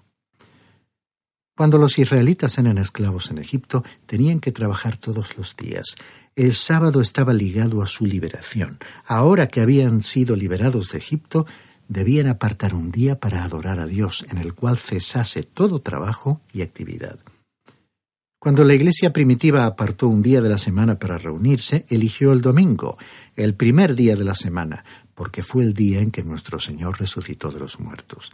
Cuando 1.55 1.79
los 1.79 1.97
israelitas 1.97 2.59
eran 2.59 2.77
esclavos 2.77 3.31
en 3.31 3.39
Egipto, 3.39 3.83
tenían 4.05 4.39
que 4.39 4.51
trabajar 4.51 4.97
todos 4.97 5.37
los 5.37 5.55
días. 5.55 5.95
El 6.35 6.53
sábado 6.53 7.01
estaba 7.01 7.33
ligado 7.33 7.81
a 7.81 7.87
su 7.87 8.05
liberación. 8.05 8.77
Ahora 9.07 9.47
que 9.47 9.61
habían 9.61 10.03
sido 10.03 10.35
liberados 10.35 10.91
de 10.91 10.99
Egipto, 10.99 11.47
debían 11.87 12.27
apartar 12.27 12.75
un 12.75 12.91
día 12.91 13.19
para 13.19 13.43
adorar 13.43 13.79
a 13.79 13.87
Dios, 13.87 14.23
en 14.29 14.37
el 14.37 14.53
cual 14.53 14.77
cesase 14.77 15.41
todo 15.41 15.81
trabajo 15.81 16.41
y 16.53 16.61
actividad. 16.61 17.17
Cuando 18.39 18.63
la 18.63 18.75
Iglesia 18.75 19.12
primitiva 19.12 19.65
apartó 19.65 20.08
un 20.08 20.22
día 20.22 20.41
de 20.41 20.50
la 20.50 20.60
semana 20.60 21.00
para 21.00 21.17
reunirse, 21.17 21.86
eligió 21.89 22.34
el 22.34 22.41
domingo, 22.41 22.98
el 23.36 23.56
primer 23.56 23.96
día 23.96 24.15
de 24.15 24.24
la 24.24 24.36
semana, 24.36 24.86
porque 25.15 25.41
fue 25.41 25.63
el 25.63 25.74
día 25.74 26.01
en 26.01 26.12
que 26.12 26.24
nuestro 26.24 26.60
Señor 26.60 27.00
resucitó 27.00 27.51
de 27.51 27.60
los 27.60 27.79
muertos. 27.79 28.32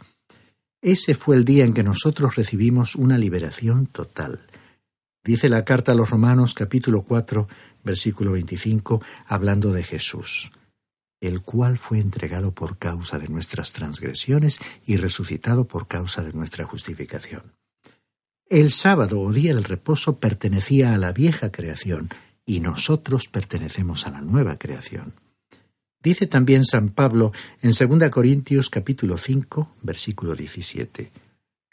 Ese 0.82 1.14
fue 1.14 1.36
el 1.36 1.46
día 1.46 1.64
en 1.64 1.72
que 1.72 1.82
nosotros 1.82 2.36
recibimos 2.36 2.94
una 2.94 3.16
liberación 3.16 3.86
total. 3.86 4.42
Dice 5.24 5.48
la 5.48 5.64
carta 5.64 5.92
a 5.92 5.94
los 5.94 6.10
Romanos 6.10 6.52
capítulo 6.52 7.00
4, 7.02 7.48
versículo 7.82 8.32
25, 8.32 9.02
hablando 9.26 9.72
de 9.72 9.84
Jesús, 9.84 10.52
el 11.22 11.40
cual 11.40 11.78
fue 11.78 11.98
entregado 11.98 12.52
por 12.52 12.76
causa 12.76 13.18
de 13.18 13.28
nuestras 13.28 13.72
transgresiones 13.72 14.60
y 14.84 14.98
resucitado 14.98 15.66
por 15.66 15.88
causa 15.88 16.22
de 16.22 16.34
nuestra 16.34 16.66
justificación. 16.66 17.54
El 18.54 18.70
sábado 18.70 19.20
o 19.20 19.32
día 19.32 19.52
del 19.52 19.64
reposo 19.64 20.20
pertenecía 20.20 20.94
a 20.94 20.96
la 20.96 21.12
vieja 21.12 21.50
creación 21.50 22.08
y 22.46 22.60
nosotros 22.60 23.26
pertenecemos 23.26 24.06
a 24.06 24.12
la 24.12 24.20
nueva 24.20 24.60
creación. 24.60 25.12
Dice 26.00 26.28
también 26.28 26.64
San 26.64 26.90
Pablo 26.90 27.32
en 27.62 27.72
2 27.72 28.10
Corintios 28.10 28.70
capítulo 28.70 29.18
5, 29.18 29.74
versículo 29.82 30.36
17, 30.36 31.10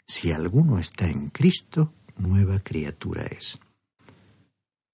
Si 0.08 0.32
alguno 0.32 0.80
está 0.80 1.06
en 1.06 1.28
Cristo, 1.28 1.92
nueva 2.16 2.58
criatura 2.58 3.26
es. 3.26 3.60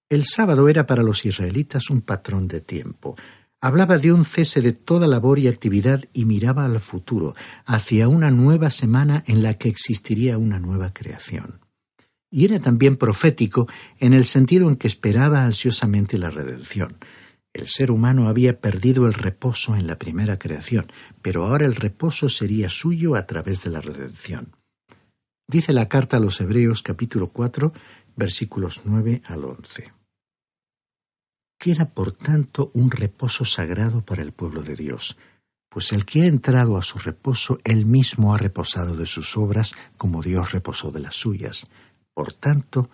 El 0.09 0.25
sábado 0.25 0.69
era 0.69 0.85
para 0.85 1.01
los 1.01 1.25
israelitas 1.25 1.89
un 1.89 2.01
patrón 2.01 2.47
de 2.47 2.61
tiempo. 2.61 3.15
Hablaba 3.61 3.97
de 3.97 4.13
un 4.13 4.25
cese 4.25 4.61
de 4.61 4.73
toda 4.73 5.07
labor 5.07 5.39
y 5.39 5.47
actividad 5.47 6.03
y 6.13 6.25
miraba 6.25 6.65
al 6.65 6.79
futuro, 6.79 7.33
hacia 7.65 8.07
una 8.07 8.29
nueva 8.29 8.69
semana 8.69 9.23
en 9.25 9.41
la 9.41 9.55
que 9.55 9.69
existiría 9.69 10.37
una 10.37 10.59
nueva 10.59 10.93
creación. 10.93 11.61
Y 12.31 12.45
era 12.45 12.59
también 12.59 12.95
profético 12.95 13.67
en 13.99 14.13
el 14.13 14.25
sentido 14.25 14.69
en 14.69 14.75
que 14.75 14.87
esperaba 14.87 15.43
ansiosamente 15.43 16.17
la 16.17 16.29
redención. 16.29 16.97
El 17.53 17.67
ser 17.67 17.89
humano 17.89 18.27
había 18.27 18.61
perdido 18.61 19.07
el 19.07 19.13
reposo 19.13 19.75
en 19.75 19.87
la 19.87 19.97
primera 19.97 20.37
creación, 20.37 20.91
pero 21.23 21.45
ahora 21.45 21.65
el 21.65 21.75
reposo 21.75 22.29
sería 22.29 22.69
suyo 22.69 23.15
a 23.15 23.25
través 23.25 23.63
de 23.63 23.71
la 23.71 23.81
redención. 23.81 24.55
Dice 25.47 25.73
la 25.73 25.89
carta 25.89 26.17
a 26.17 26.19
los 26.19 26.39
Hebreos 26.41 26.83
capítulo 26.83 27.29
4 27.29 27.73
versículos 28.15 28.81
9 28.83 29.23
al 29.25 29.45
11. 29.45 29.93
Queda 31.57 31.89
por 31.89 32.11
tanto 32.11 32.69
un 32.75 32.91
reposo 32.91 33.45
sagrado 33.45 34.05
para 34.05 34.21
el 34.21 34.31
pueblo 34.31 34.61
de 34.61 34.75
Dios, 34.75 35.17
pues 35.69 35.91
el 35.91 36.05
que 36.05 36.21
ha 36.21 36.25
entrado 36.25 36.77
a 36.77 36.83
su 36.83 36.99
reposo, 36.99 37.59
él 37.63 37.85
mismo 37.85 38.33
ha 38.33 38.37
reposado 38.37 38.95
de 38.95 39.05
sus 39.05 39.37
obras 39.37 39.73
como 39.97 40.21
Dios 40.21 40.51
reposó 40.51 40.91
de 40.91 40.99
las 40.99 41.15
suyas. 41.15 41.65
Por 42.13 42.33
tanto, 42.33 42.89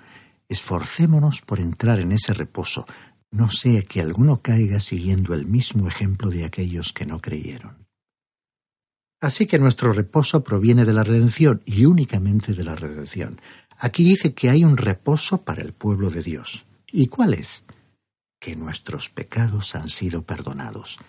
esforcémonos 0.49 1.41
por 1.41 1.59
entrar 1.59 1.99
en 1.99 2.11
ese 2.11 2.33
reposo, 2.33 2.85
no 3.31 3.49
sea 3.49 3.81
que 3.81 4.01
alguno 4.01 4.41
caiga 4.41 4.79
siguiendo 4.79 5.33
el 5.33 5.45
mismo 5.45 5.87
ejemplo 5.87 6.29
de 6.29 6.45
aquellos 6.45 6.93
que 6.93 7.05
no 7.05 7.19
creyeron. 7.19 7.85
Así 9.21 9.47
que 9.47 9.59
nuestro 9.59 9.91
reposo 9.91 10.43
proviene 10.43 10.85
de 10.85 10.93
la 10.93 11.03
redención 11.03 11.61
y 11.65 11.85
únicamente 11.85 12.53
de 12.53 12.63
la 12.63 12.75
redención. 12.75 13.41
Aquí 13.77 14.03
dice 14.03 14.33
que 14.33 14.49
hay 14.49 14.63
un 14.63 14.77
reposo 14.77 15.41
para 15.41 15.61
el 15.61 15.73
pueblo 15.73 16.09
de 16.09 16.21
Dios. 16.21 16.65
¿Y 16.91 17.07
cuál 17.07 17.33
es? 17.33 17.65
Que 18.39 18.55
nuestros 18.55 19.09
pecados 19.09 19.75
han 19.75 19.89
sido 19.89 20.23
perdonados. 20.25 20.99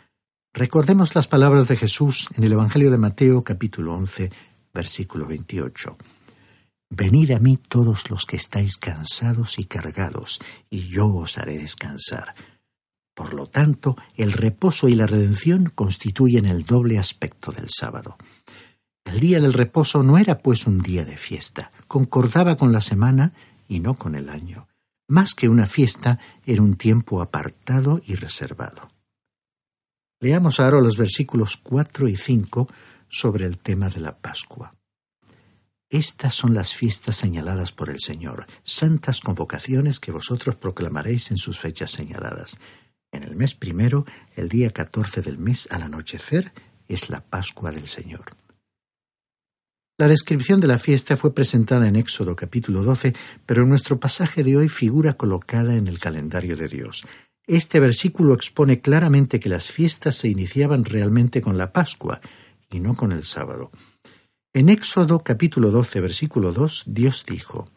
Recordemos 0.53 1.15
las 1.15 1.29
palabras 1.29 1.69
de 1.69 1.77
Jesús 1.77 2.29
en 2.37 2.45
el 2.45 2.53
Evangelio 2.53 2.91
de 2.91 2.99
Mateo 2.99 3.45
capítulo 3.45 3.95
11, 3.95 4.33
versículo 4.73 5.27
28. 5.27 5.99
Venid 6.89 7.33
a 7.33 7.41
mí 7.41 7.57
todos 7.57 8.11
los 8.11 8.27
que 8.27 8.37
estáis 8.37 8.77
cansados 8.77 9.59
y 9.59 9.65
cargados, 9.65 10.39
y 10.71 10.89
yo 10.89 11.09
os 11.13 11.37
haré 11.39 11.59
descansar. 11.59 12.35
Por 13.15 13.35
lo 13.35 13.49
tanto, 13.49 13.97
el 14.15 14.33
reposo 14.33 14.89
y 14.89 14.95
la 14.95 15.07
redención 15.07 15.73
constituyen 15.75 16.47
el 16.47 16.65
doble 16.65 16.99
aspecto 16.99 17.51
del 17.51 17.69
sábado. 17.71 18.17
El 19.05 19.21
día 19.21 19.41
del 19.41 19.53
reposo 19.53 20.03
no 20.03 20.19
era 20.19 20.39
pues 20.39 20.67
un 20.67 20.79
día 20.79 21.05
de 21.05 21.17
fiesta, 21.17 21.73
concordaba 21.89 22.57
con 22.57 22.73
la 22.73 22.81
semana 22.81 23.33
y 23.69 23.81
no 23.81 23.95
con 23.95 24.15
el 24.15 24.29
año. 24.29 24.69
Más 25.09 25.35
que 25.35 25.49
una 25.49 25.67
fiesta, 25.67 26.19
era 26.45 26.63
un 26.63 26.77
tiempo 26.77 27.23
apartado 27.23 28.01
y 28.07 28.17
reservado. 28.17 28.91
Leamos 30.21 30.61
ahora 30.61 30.81
los 30.81 30.97
versículos 30.97 31.57
cuatro 31.57 32.09
y 32.09 32.17
cinco 32.17 32.69
sobre 33.09 33.45
el 33.45 33.59
tema 33.59 33.89
de 33.89 34.01
la 34.01 34.19
Pascua. 34.19 34.76
Estas 35.89 36.35
son 36.35 36.53
las 36.53 36.75
fiestas 36.75 37.17
señaladas 37.17 37.71
por 37.71 37.91
el 37.91 38.01
Señor, 38.01 38.47
santas 38.65 39.21
convocaciones 39.21 40.01
que 40.01 40.11
vosotros 40.11 40.57
proclamaréis 40.57 41.31
en 41.31 41.39
sus 41.39 41.61
fechas 41.61 41.93
señaladas. 41.93 42.59
En 43.13 43.23
el 43.23 43.37
mes 43.37 43.55
primero, 43.55 44.05
el 44.35 44.49
día 44.49 44.71
catorce 44.71 45.23
del 45.23 45.39
mes 45.39 45.69
al 45.71 45.83
anochecer, 45.83 46.53
es 46.89 47.09
la 47.09 47.21
Pascua 47.21 47.71
del 47.71 47.87
Señor. 47.87 48.25
La 49.99 50.09
descripción 50.09 50.61
de 50.61 50.67
la 50.67 50.79
fiesta 50.79 51.17
fue 51.17 51.35
presentada 51.35 51.89
en 51.89 51.97
Éxodo 51.97 52.37
capítulo 52.37 52.83
12, 52.83 53.15
pero 53.47 53.63
en 53.63 53.69
nuestro 53.69 53.99
pasaje 53.99 54.43
de 54.45 54.57
hoy 54.57 54.69
figura 54.69 55.15
colocada 55.15 55.77
en 55.77 55.87
el 55.87 55.99
calendario 55.99 56.57
de 56.57 56.69
Dios. 56.69 57.07
Este 57.47 57.79
versículo 57.79 58.35
expone 58.35 58.81
claramente 58.81 59.39
que 59.39 59.49
las 59.49 59.71
fiestas 59.71 60.17
se 60.17 60.29
iniciaban 60.29 60.85
realmente 60.85 61.41
con 61.41 61.57
la 61.57 61.73
Pascua 61.73 62.21
y 62.71 62.81
no 62.81 62.95
con 62.95 63.13
el 63.13 63.25
sábado. 63.25 63.71
En 64.57 64.71
Éxodo 64.71 65.23
capítulo 65.23 65.71
12, 65.71 66.01
versículo 66.01 66.51
2, 66.51 66.85
Dios 66.87 67.27
dijo, 67.29 67.69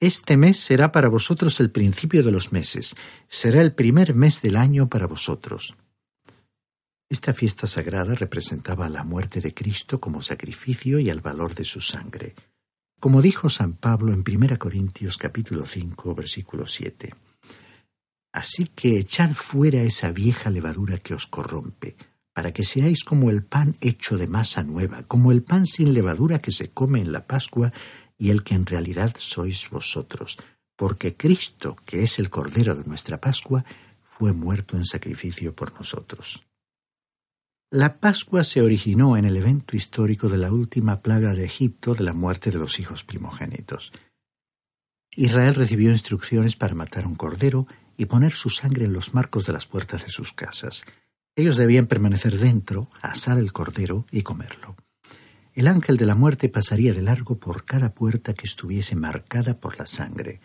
Este 0.00 0.38
mes 0.38 0.56
será 0.56 0.90
para 0.90 1.10
vosotros 1.10 1.60
el 1.60 1.70
principio 1.70 2.22
de 2.22 2.32
los 2.32 2.50
meses, 2.50 2.96
será 3.28 3.60
el 3.60 3.74
primer 3.74 4.14
mes 4.14 4.40
del 4.40 4.56
año 4.56 4.88
para 4.88 5.06
vosotros. 5.06 5.76
Esta 7.10 7.34
fiesta 7.34 7.66
sagrada 7.66 8.14
representaba 8.14 8.88
la 8.88 9.04
muerte 9.04 9.42
de 9.42 9.52
Cristo 9.52 10.00
como 10.00 10.22
sacrificio 10.22 10.98
y 10.98 11.10
el 11.10 11.20
valor 11.20 11.54
de 11.54 11.66
su 11.66 11.82
sangre. 11.82 12.34
Como 12.98 13.20
dijo 13.20 13.50
San 13.50 13.74
Pablo 13.74 14.14
en 14.14 14.24
1 14.26 14.58
Corintios 14.58 15.18
capítulo 15.18 15.66
5, 15.66 16.14
versículo 16.14 16.66
7. 16.66 17.12
Así 18.32 18.68
que 18.68 18.96
echad 18.96 19.32
fuera 19.34 19.82
esa 19.82 20.10
vieja 20.10 20.48
levadura 20.48 20.96
que 20.96 21.12
os 21.12 21.26
corrompe, 21.26 21.96
para 22.36 22.52
que 22.52 22.66
seáis 22.66 23.02
como 23.02 23.30
el 23.30 23.42
pan 23.42 23.76
hecho 23.80 24.18
de 24.18 24.26
masa 24.26 24.62
nueva, 24.62 25.04
como 25.04 25.32
el 25.32 25.42
pan 25.42 25.66
sin 25.66 25.94
levadura 25.94 26.38
que 26.38 26.52
se 26.52 26.68
come 26.68 27.00
en 27.00 27.10
la 27.10 27.26
Pascua 27.26 27.72
y 28.18 28.28
el 28.28 28.44
que 28.44 28.54
en 28.54 28.66
realidad 28.66 29.16
sois 29.18 29.70
vosotros, 29.70 30.36
porque 30.76 31.16
Cristo, 31.16 31.76
que 31.86 32.02
es 32.02 32.18
el 32.18 32.28
Cordero 32.28 32.74
de 32.74 32.84
nuestra 32.84 33.22
Pascua, 33.22 33.64
fue 34.02 34.34
muerto 34.34 34.76
en 34.76 34.84
sacrificio 34.84 35.54
por 35.54 35.72
nosotros. 35.72 36.44
La 37.70 38.00
Pascua 38.00 38.44
se 38.44 38.60
originó 38.60 39.16
en 39.16 39.24
el 39.24 39.38
evento 39.38 39.74
histórico 39.74 40.28
de 40.28 40.36
la 40.36 40.52
última 40.52 41.00
plaga 41.00 41.32
de 41.32 41.46
Egipto 41.46 41.94
de 41.94 42.04
la 42.04 42.12
muerte 42.12 42.50
de 42.50 42.58
los 42.58 42.78
hijos 42.78 43.02
primogénitos. 43.02 43.94
Israel 45.10 45.54
recibió 45.54 45.90
instrucciones 45.90 46.54
para 46.54 46.74
matar 46.74 47.06
un 47.06 47.16
cordero 47.16 47.66
y 47.96 48.04
poner 48.04 48.32
su 48.32 48.50
sangre 48.50 48.84
en 48.84 48.92
los 48.92 49.14
marcos 49.14 49.46
de 49.46 49.54
las 49.54 49.64
puertas 49.64 50.04
de 50.04 50.10
sus 50.10 50.34
casas. 50.34 50.84
Ellos 51.38 51.56
debían 51.56 51.86
permanecer 51.86 52.38
dentro, 52.38 52.88
asar 53.02 53.36
el 53.36 53.52
cordero 53.52 54.06
y 54.10 54.22
comerlo. 54.22 54.74
El 55.52 55.68
ángel 55.68 55.98
de 55.98 56.06
la 56.06 56.14
muerte 56.14 56.48
pasaría 56.48 56.94
de 56.94 57.02
largo 57.02 57.38
por 57.38 57.66
cada 57.66 57.92
puerta 57.92 58.32
que 58.32 58.46
estuviese 58.46 58.96
marcada 58.96 59.60
por 59.60 59.78
la 59.78 59.86
sangre. 59.86 60.40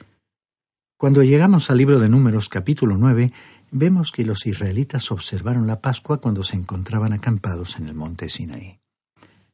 Cuando 0.98 1.24
llegamos 1.24 1.72
al 1.72 1.78
libro 1.78 1.98
de 1.98 2.10
Números 2.10 2.50
capítulo 2.50 2.98
9, 2.98 3.32
vemos 3.72 4.12
que 4.12 4.26
los 4.26 4.46
israelitas 4.46 5.12
observaron 5.12 5.66
la 5.66 5.80
Pascua 5.80 6.20
cuando 6.20 6.44
se 6.44 6.58
encontraban 6.58 7.14
acampados 7.14 7.80
en 7.80 7.88
el 7.88 7.96
monte 7.96 8.28
Sinaí. 8.28 8.78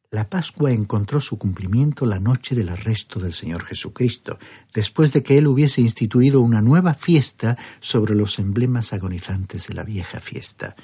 La 0.09 0.29
Pascua 0.29 0.71
encontró 0.71 1.21
su 1.21 1.37
cumplimiento 1.37 2.07
la 2.07 2.19
noche 2.19 2.55
del 2.55 2.69
arresto 2.69 3.19
del 3.19 3.33
Señor 3.33 3.63
Jesucristo, 3.63 4.39
después 4.73 5.13
de 5.13 5.21
que 5.21 5.37
Él 5.37 5.47
hubiese 5.47 5.81
instituido 5.81 6.41
una 6.41 6.61
nueva 6.61 6.95
fiesta 6.95 7.57
sobre 7.79 8.15
los 8.15 8.39
emblemas 8.39 8.93
agonizantes 8.93 9.67
de 9.67 9.75
la 9.75 9.83
vieja 9.83 10.19
fiesta. 10.19 10.75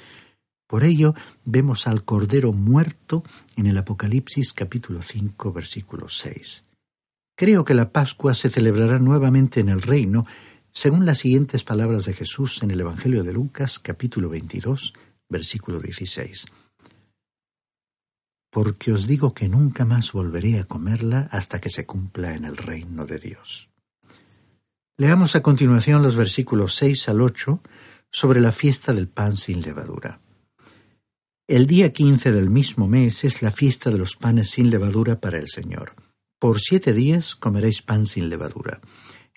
Por 0.66 0.84
ello 0.84 1.14
vemos 1.44 1.86
al 1.86 2.04
Cordero 2.04 2.52
muerto 2.52 3.22
en 3.56 3.66
el 3.66 3.76
Apocalipsis 3.76 4.52
capítulo 4.52 5.02
5 5.02 5.52
versículo 5.52 6.08
6. 6.08 6.64
Creo 7.36 7.64
que 7.64 7.74
la 7.74 7.90
Pascua 7.90 8.34
se 8.34 8.48
celebrará 8.48 8.98
nuevamente 8.98 9.60
en 9.60 9.68
el 9.68 9.82
reino, 9.82 10.24
según 10.72 11.04
las 11.04 11.18
siguientes 11.18 11.64
palabras 11.64 12.06
de 12.06 12.14
Jesús 12.14 12.62
en 12.62 12.70
el 12.70 12.80
Evangelio 12.80 13.24
de 13.24 13.32
Lucas 13.32 13.78
capítulo 13.78 14.28
22 14.28 14.94
versículo 15.28 15.80
16. 15.80 16.46
Porque 18.50 18.92
os 18.92 19.06
digo 19.06 19.34
que 19.34 19.48
nunca 19.48 19.84
más 19.84 20.12
volveré 20.12 20.60
a 20.60 20.64
comerla 20.64 21.28
hasta 21.32 21.60
que 21.60 21.70
se 21.70 21.86
cumpla 21.86 22.34
en 22.34 22.44
el 22.44 22.56
reino 22.56 23.04
de 23.04 23.18
Dios. 23.18 23.68
Leamos 24.96 25.34
a 25.34 25.42
continuación 25.42 26.02
los 26.02 26.14
versículos 26.14 26.76
6 26.76 27.08
al 27.08 27.20
8 27.20 27.60
sobre 28.10 28.40
la 28.40 28.52
fiesta 28.52 28.92
del 28.92 29.08
pan 29.08 29.36
sin 29.36 29.60
levadura. 29.60 30.20
El 31.46 31.66
día 31.66 31.92
quince 31.92 32.32
del 32.32 32.48
mismo 32.48 32.88
mes 32.88 33.22
es 33.22 33.42
la 33.42 33.50
fiesta 33.50 33.90
de 33.90 33.98
los 33.98 34.16
panes 34.16 34.52
sin 34.52 34.70
levadura 34.70 35.20
para 35.20 35.38
el 35.38 35.48
Señor. 35.48 35.94
Por 36.38 36.58
siete 36.58 36.94
días 36.94 37.34
comeréis 37.34 37.82
pan 37.82 38.06
sin 38.06 38.30
levadura. 38.30 38.80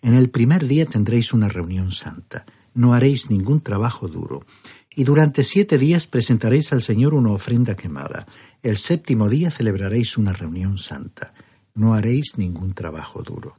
En 0.02 0.14
el 0.14 0.30
primer 0.30 0.68
día 0.68 0.86
tendréis 0.86 1.34
una 1.34 1.50
reunión 1.50 1.92
santa. 1.92 2.46
No 2.74 2.94
haréis 2.94 3.30
ningún 3.30 3.60
trabajo 3.60 4.08
duro. 4.08 4.46
Y 4.90 5.04
durante 5.04 5.44
siete 5.44 5.78
días 5.78 6.08
presentaréis 6.08 6.72
al 6.72 6.82
Señor 6.82 7.14
una 7.14 7.32
ofrenda 7.32 7.76
quemada. 7.76 8.26
El 8.64 8.78
séptimo 8.78 9.28
día 9.28 9.52
celebraréis 9.52 10.18
una 10.18 10.32
reunión 10.32 10.78
santa. 10.78 11.34
No 11.76 11.94
haréis 11.94 12.38
ningún 12.38 12.74
trabajo 12.74 13.22
duro. 13.22 13.58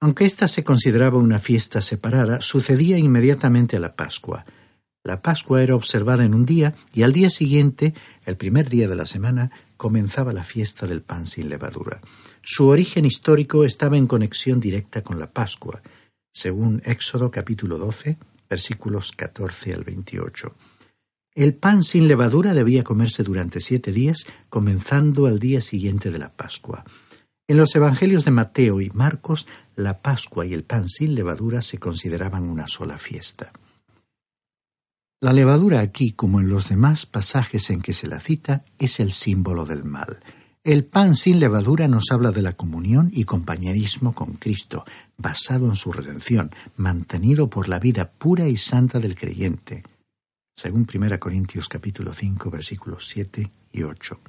Aunque 0.00 0.24
ésta 0.24 0.48
se 0.48 0.64
consideraba 0.64 1.18
una 1.18 1.38
fiesta 1.38 1.80
separada, 1.80 2.40
sucedía 2.40 2.98
inmediatamente 2.98 3.76
a 3.76 3.80
la 3.80 3.94
Pascua. 3.94 4.44
La 5.06 5.20
Pascua 5.20 5.62
era 5.62 5.76
observada 5.76 6.24
en 6.24 6.34
un 6.34 6.46
día 6.46 6.74
y 6.94 7.02
al 7.02 7.12
día 7.12 7.28
siguiente, 7.28 7.92
el 8.24 8.38
primer 8.38 8.70
día 8.70 8.88
de 8.88 8.96
la 8.96 9.04
semana, 9.04 9.50
comenzaba 9.76 10.32
la 10.32 10.44
fiesta 10.44 10.86
del 10.86 11.02
pan 11.02 11.26
sin 11.26 11.50
levadura. 11.50 12.00
Su 12.40 12.68
origen 12.68 13.04
histórico 13.04 13.64
estaba 13.64 13.98
en 13.98 14.06
conexión 14.06 14.60
directa 14.60 15.02
con 15.02 15.18
la 15.18 15.30
Pascua, 15.30 15.82
según 16.32 16.80
Éxodo 16.86 17.30
capítulo 17.30 17.76
12, 17.76 18.16
versículos 18.48 19.12
14 19.12 19.74
al 19.74 19.84
28. 19.84 20.56
El 21.34 21.52
pan 21.52 21.84
sin 21.84 22.08
levadura 22.08 22.54
debía 22.54 22.82
comerse 22.82 23.24
durante 23.24 23.60
siete 23.60 23.92
días, 23.92 24.24
comenzando 24.48 25.26
al 25.26 25.38
día 25.38 25.60
siguiente 25.60 26.10
de 26.10 26.18
la 26.18 26.32
Pascua. 26.32 26.82
En 27.46 27.58
los 27.58 27.74
Evangelios 27.74 28.24
de 28.24 28.30
Mateo 28.30 28.80
y 28.80 28.88
Marcos, 28.88 29.46
la 29.76 30.00
Pascua 30.00 30.46
y 30.46 30.54
el 30.54 30.64
pan 30.64 30.88
sin 30.88 31.14
levadura 31.14 31.60
se 31.60 31.76
consideraban 31.76 32.44
una 32.44 32.68
sola 32.68 32.96
fiesta. 32.96 33.52
La 35.24 35.32
levadura 35.32 35.80
aquí, 35.80 36.12
como 36.12 36.38
en 36.38 36.50
los 36.50 36.68
demás 36.68 37.06
pasajes 37.06 37.70
en 37.70 37.80
que 37.80 37.94
se 37.94 38.08
la 38.08 38.20
cita, 38.20 38.66
es 38.78 39.00
el 39.00 39.10
símbolo 39.10 39.64
del 39.64 39.82
mal. 39.82 40.20
El 40.62 40.84
pan 40.84 41.14
sin 41.14 41.40
levadura 41.40 41.88
nos 41.88 42.10
habla 42.10 42.30
de 42.30 42.42
la 42.42 42.52
comunión 42.52 43.08
y 43.10 43.24
compañerismo 43.24 44.12
con 44.12 44.34
Cristo, 44.34 44.84
basado 45.16 45.66
en 45.70 45.76
su 45.76 45.92
redención, 45.92 46.50
mantenido 46.76 47.48
por 47.48 47.70
la 47.70 47.78
vida 47.78 48.10
pura 48.10 48.48
y 48.48 48.58
santa 48.58 49.00
del 49.00 49.16
creyente, 49.16 49.82
según 50.54 50.86
1 50.94 51.18
Corintios 51.18 51.70
capítulo 51.70 52.12
5 52.12 52.50
versículos 52.50 53.08
7 53.08 53.50
y 53.72 53.82
8. 53.82 54.20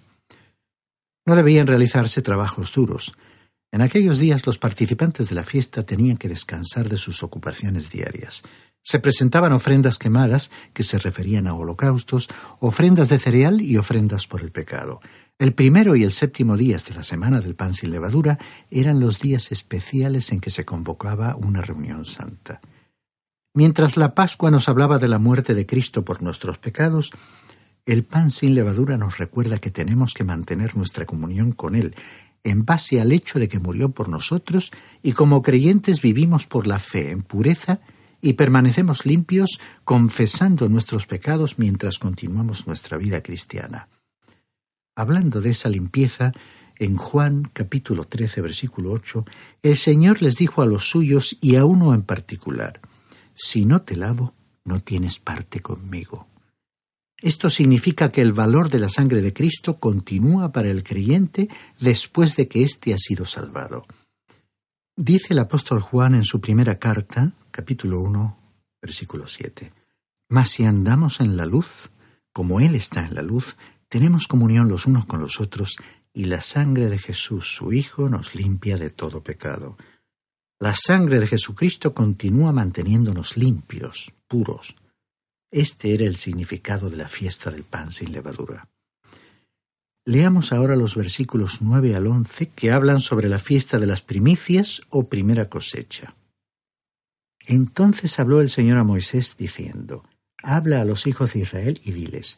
No 1.25 1.35
debían 1.35 1.67
realizarse 1.67 2.21
trabajos 2.21 2.71
duros. 2.71 3.17
En 3.69 3.81
aquellos 3.81 4.17
días 4.17 4.47
los 4.47 4.59
participantes 4.59 5.27
de 5.27 5.35
la 5.35 5.43
fiesta 5.43 5.83
tenían 5.83 6.15
que 6.15 6.29
descansar 6.29 6.87
de 6.87 6.97
sus 6.97 7.21
ocupaciones 7.21 7.89
diarias. 7.89 8.43
Se 8.85 8.99
presentaban 8.99 9.51
ofrendas 9.51 9.97
quemadas, 9.97 10.51
que 10.73 10.83
se 10.83 10.99
referían 10.99 11.47
a 11.47 11.55
holocaustos, 11.55 12.29
ofrendas 12.59 13.09
de 13.09 13.17
cereal 13.17 13.59
y 13.59 13.77
ofrendas 13.77 14.27
por 14.27 14.41
el 14.41 14.51
pecado. 14.51 15.01
El 15.39 15.55
primero 15.55 15.95
y 15.95 16.03
el 16.03 16.11
séptimo 16.11 16.55
días 16.55 16.85
de 16.85 16.93
la 16.93 17.01
semana 17.01 17.41
del 17.41 17.55
pan 17.55 17.73
sin 17.73 17.89
levadura 17.89 18.37
eran 18.69 18.99
los 18.99 19.19
días 19.19 19.51
especiales 19.51 20.31
en 20.31 20.39
que 20.39 20.51
se 20.51 20.65
convocaba 20.65 21.35
una 21.35 21.63
reunión 21.63 22.05
santa. 22.05 22.61
Mientras 23.55 23.97
la 23.97 24.13
Pascua 24.13 24.51
nos 24.51 24.69
hablaba 24.69 24.99
de 24.99 25.07
la 25.07 25.17
muerte 25.17 25.55
de 25.55 25.65
Cristo 25.65 26.05
por 26.05 26.21
nuestros 26.21 26.59
pecados, 26.59 27.09
el 27.87 28.05
pan 28.05 28.29
sin 28.29 28.53
levadura 28.53 28.97
nos 28.97 29.17
recuerda 29.17 29.57
que 29.57 29.71
tenemos 29.71 30.13
que 30.13 30.23
mantener 30.23 30.77
nuestra 30.77 31.07
comunión 31.07 31.53
con 31.53 31.75
Él, 31.75 31.95
en 32.43 32.65
base 32.65 33.01
al 33.01 33.11
hecho 33.11 33.39
de 33.39 33.47
que 33.47 33.57
murió 33.57 33.89
por 33.89 34.09
nosotros 34.09 34.71
y 35.01 35.13
como 35.13 35.41
creyentes 35.41 36.03
vivimos 36.03 36.45
por 36.45 36.67
la 36.67 36.77
fe 36.77 37.09
en 37.09 37.23
pureza 37.23 37.79
y 38.25 38.33
permanecemos 38.33 39.05
limpios 39.05 39.59
confesando 39.83 40.67
nuestros 40.67 41.05
pecados 41.05 41.59
mientras 41.59 41.99
continuamos 41.99 42.65
nuestra 42.65 42.97
vida 42.97 43.21
cristiana. 43.21 43.87
Hablando 44.95 45.41
de 45.41 45.51
esa 45.51 45.69
limpieza, 45.69 46.31
en 46.79 46.97
Juan 46.97 47.43
capítulo 47.53 48.05
13 48.05 48.41
versículo 48.41 48.93
8, 48.93 49.25
el 49.61 49.77
Señor 49.77 50.23
les 50.23 50.37
dijo 50.37 50.63
a 50.63 50.65
los 50.65 50.89
suyos 50.89 51.37
y 51.39 51.55
a 51.55 51.65
uno 51.65 51.93
en 51.93 52.01
particular, 52.01 52.81
Si 53.35 53.63
no 53.65 53.83
te 53.83 53.95
lavo, 53.95 54.33
no 54.63 54.81
tienes 54.81 55.19
parte 55.19 55.59
conmigo. 55.59 56.27
Esto 57.21 57.51
significa 57.51 58.09
que 58.09 58.23
el 58.23 58.33
valor 58.33 58.71
de 58.71 58.79
la 58.79 58.89
sangre 58.89 59.21
de 59.21 59.33
Cristo 59.33 59.79
continúa 59.79 60.51
para 60.51 60.71
el 60.71 60.83
creyente 60.83 61.47
después 61.79 62.35
de 62.35 62.47
que 62.47 62.63
éste 62.63 62.91
ha 62.91 62.97
sido 62.97 63.25
salvado. 63.25 63.85
Dice 64.97 65.33
el 65.33 65.39
apóstol 65.39 65.79
Juan 65.79 66.15
en 66.15 66.23
su 66.23 66.41
primera 66.41 66.79
carta, 66.79 67.33
capítulo 67.55 68.01
1, 68.01 68.37
versículo 68.81 69.27
7, 69.27 69.71
Mas 70.27 70.49
si 70.49 70.65
andamos 70.65 71.21
en 71.21 71.37
la 71.37 71.45
luz, 71.45 71.89
como 72.33 72.59
Él 72.59 72.75
está 72.75 73.05
en 73.05 73.15
la 73.15 73.21
luz, 73.21 73.55
tenemos 73.87 74.27
comunión 74.27 74.67
los 74.67 74.87
unos 74.87 75.05
con 75.05 75.21
los 75.21 75.39
otros 75.39 75.77
y 76.11 76.25
la 76.25 76.41
sangre 76.41 76.89
de 76.89 76.97
Jesús, 76.97 77.55
su 77.55 77.71
Hijo, 77.71 78.09
nos 78.09 78.35
limpia 78.35 78.75
de 78.75 78.89
todo 78.89 79.23
pecado. 79.23 79.77
La 80.59 80.75
sangre 80.75 81.21
de 81.21 81.27
Jesucristo 81.27 81.93
continúa 81.93 82.51
manteniéndonos 82.51 83.37
limpios, 83.37 84.11
puros. 84.27 84.75
Este 85.49 85.93
era 85.93 86.03
el 86.03 86.17
significado 86.17 86.89
de 86.89 86.97
la 86.97 87.07
fiesta 87.07 87.51
del 87.51 87.63
pan 87.63 87.93
sin 87.93 88.11
levadura. 88.11 88.67
Leamos 90.03 90.51
ahora 90.51 90.75
los 90.75 90.95
versículos 90.95 91.61
9 91.61 91.95
al 91.95 92.07
11 92.07 92.49
que 92.49 92.73
hablan 92.73 92.99
sobre 92.99 93.29
la 93.29 93.39
fiesta 93.39 93.79
de 93.79 93.87
las 93.87 94.01
primicias 94.01 94.81
o 94.89 95.07
primera 95.07 95.47
cosecha. 95.47 96.15
Entonces 97.47 98.19
habló 98.19 98.41
el 98.41 98.49
Señor 98.49 98.77
a 98.77 98.83
Moisés 98.83 99.35
diciendo, 99.37 100.03
Habla 100.41 100.81
a 100.81 100.85
los 100.85 101.07
hijos 101.07 101.33
de 101.33 101.39
Israel 101.39 101.81
y 101.83 101.91
diles, 101.91 102.37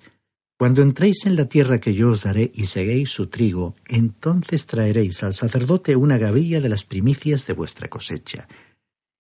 cuando 0.58 0.82
entréis 0.82 1.28
en 1.28 1.36
la 1.36 1.46
tierra 1.46 1.80
que 1.80 1.94
yo 1.94 2.10
os 2.10 2.24
daré 2.24 2.52
y 2.54 2.66
seguéis 2.66 3.12
su 3.12 3.28
trigo, 3.28 3.76
entonces 3.88 4.66
traeréis 4.66 5.22
al 5.24 5.36
sacerdote 5.36 5.96
una 5.96 6.18
gavilla 6.18 6.62
de 6.62 6.70
las 6.70 6.84
primicias 6.84 7.46
de 7.46 7.54
vuestra 7.54 7.90
cosecha. 7.90 8.48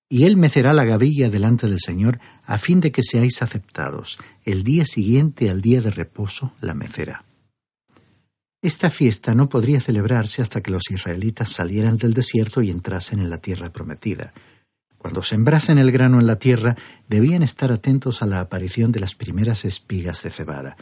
Y 0.10 0.23
él 0.23 0.36
mecerá 0.36 0.73
la 0.73 0.84
gavilla 0.84 1.30
delante 1.30 1.67
del 1.67 1.80
Señor, 1.80 2.19
a 2.43 2.58
fin 2.58 2.80
de 2.80 2.91
que 2.91 3.04
seáis 3.04 3.43
aceptados. 3.43 4.17
El 4.45 4.63
día 4.63 4.86
siguiente 4.86 5.52
al 5.52 5.62
día 5.62 5.82
de 5.82 5.91
reposo 5.91 6.54
la 6.60 6.73
mecerá. 6.73 7.23
Esta 8.63 8.89
fiesta 8.89 9.36
no 9.36 9.47
podría 9.47 9.80
celebrarse 9.80 10.41
hasta 10.41 10.62
que 10.62 10.71
los 10.71 10.89
israelitas 10.89 11.50
salieran 11.50 11.97
del 11.97 12.15
desierto 12.15 12.63
y 12.63 12.71
entrasen 12.71 13.19
en 13.19 13.30
la 13.30 13.38
tierra 13.38 13.71
prometida. 13.71 14.34
Cuando 14.97 15.21
sembrasen 15.23 15.77
el 15.77 15.91
grano 15.91 16.19
en 16.19 16.27
la 16.27 16.38
tierra, 16.38 16.75
debían 17.07 17.43
estar 17.43 17.71
atentos 17.71 18.21
a 18.21 18.25
la 18.25 18.39
aparición 18.39 18.91
de 18.91 18.99
las 18.99 19.15
primeras 19.15 19.65
espigas 19.65 20.23
de 20.23 20.29
cebada. 20.29 20.77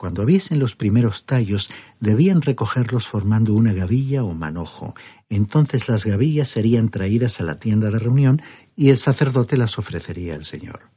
Cuando 0.00 0.22
hubiesen 0.22 0.58
los 0.58 0.76
primeros 0.76 1.26
tallos, 1.26 1.68
debían 1.98 2.40
recogerlos 2.40 3.06
formando 3.06 3.52
una 3.52 3.74
gavilla 3.74 4.24
o 4.24 4.32
manojo. 4.32 4.94
Entonces 5.28 5.90
las 5.90 6.06
gavillas 6.06 6.48
serían 6.48 6.88
traídas 6.88 7.38
a 7.38 7.44
la 7.44 7.58
tienda 7.58 7.90
de 7.90 7.98
reunión 7.98 8.40
y 8.76 8.88
el 8.88 8.96
sacerdote 8.96 9.58
las 9.58 9.78
ofrecería 9.78 10.36
al 10.36 10.46
Señor. 10.46 10.90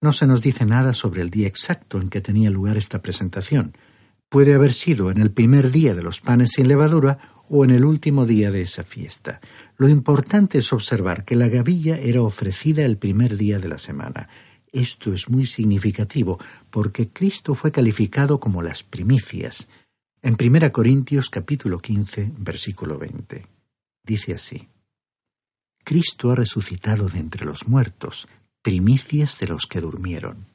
No 0.00 0.12
se 0.12 0.26
nos 0.26 0.42
dice 0.42 0.66
nada 0.66 0.94
sobre 0.94 1.22
el 1.22 1.30
día 1.30 1.46
exacto 1.46 2.00
en 2.00 2.08
que 2.08 2.20
tenía 2.20 2.50
lugar 2.50 2.76
esta 2.76 3.02
presentación. 3.02 3.76
Puede 4.28 4.54
haber 4.54 4.72
sido 4.72 5.12
en 5.12 5.18
el 5.18 5.30
primer 5.30 5.70
día 5.70 5.94
de 5.94 6.02
los 6.02 6.20
panes 6.20 6.50
sin 6.54 6.66
levadura 6.66 7.31
o 7.54 7.64
en 7.64 7.70
el 7.70 7.84
último 7.84 8.24
día 8.24 8.50
de 8.50 8.62
esa 8.62 8.82
fiesta. 8.82 9.40
Lo 9.76 9.88
importante 9.88 10.58
es 10.58 10.72
observar 10.72 11.24
que 11.24 11.36
la 11.36 11.48
gavilla 11.48 11.98
era 11.98 12.22
ofrecida 12.22 12.84
el 12.84 12.96
primer 12.96 13.36
día 13.36 13.58
de 13.58 13.68
la 13.68 13.78
semana 13.78 14.28
esto 14.72 15.12
es 15.12 15.28
muy 15.28 15.44
significativo 15.44 16.38
porque 16.70 17.10
Cristo 17.10 17.54
fue 17.54 17.70
calificado 17.70 18.40
como 18.40 18.62
las 18.62 18.82
primicias. 18.82 19.68
En 20.22 20.36
1 20.40 20.72
Corintios 20.72 21.28
capítulo 21.28 21.78
15, 21.78 22.32
versículo 22.38 22.98
20. 22.98 23.46
Dice 24.02 24.34
así: 24.34 24.68
Cristo 25.84 26.30
ha 26.30 26.36
resucitado 26.36 27.08
de 27.08 27.18
entre 27.18 27.44
los 27.44 27.68
muertos, 27.68 28.28
primicias 28.62 29.38
de 29.38 29.48
los 29.48 29.66
que 29.66 29.82
durmieron. 29.82 30.46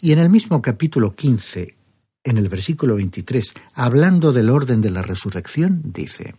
Y 0.00 0.12
en 0.12 0.18
el 0.18 0.30
mismo 0.30 0.62
capítulo 0.62 1.14
15, 1.14 1.76
en 2.24 2.38
el 2.38 2.48
versículo 2.48 2.96
23, 2.96 3.54
hablando 3.74 4.32
del 4.32 4.50
orden 4.50 4.80
de 4.80 4.90
la 4.90 5.02
resurrección, 5.02 5.82
dice: 5.84 6.34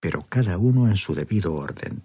Pero 0.00 0.24
cada 0.28 0.58
uno 0.58 0.88
en 0.88 0.96
su 0.96 1.14
debido 1.14 1.54
orden. 1.54 2.02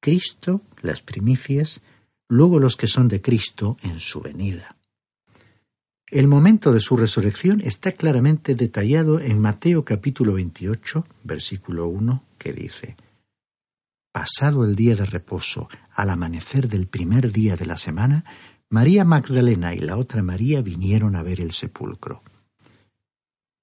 Cristo, 0.00 0.62
las 0.80 1.02
primicias, 1.02 1.82
luego 2.28 2.58
los 2.58 2.76
que 2.76 2.86
son 2.86 3.08
de 3.08 3.20
Cristo 3.20 3.76
en 3.82 3.98
su 3.98 4.20
venida. 4.20 4.76
El 6.12 6.28
momento 6.28 6.72
de 6.72 6.80
su 6.80 6.96
resurrección 6.96 7.62
está 7.62 7.92
claramente 7.92 8.54
detallado 8.54 9.18
en 9.18 9.40
Mateo 9.40 9.84
capítulo 9.84 10.34
28, 10.34 11.06
versículo 11.24 11.86
1, 11.86 12.22
que 12.36 12.52
dice, 12.52 12.96
Pasado 14.12 14.64
el 14.64 14.76
día 14.76 14.94
de 14.94 15.06
reposo, 15.06 15.70
al 15.94 16.10
amanecer 16.10 16.68
del 16.68 16.86
primer 16.86 17.32
día 17.32 17.56
de 17.56 17.64
la 17.64 17.78
semana, 17.78 18.26
María 18.72 19.04
Magdalena 19.04 19.74
y 19.74 19.80
la 19.80 19.98
otra 19.98 20.22
María 20.22 20.62
vinieron 20.62 21.14
a 21.14 21.22
ver 21.22 21.42
el 21.42 21.52
sepulcro. 21.52 22.22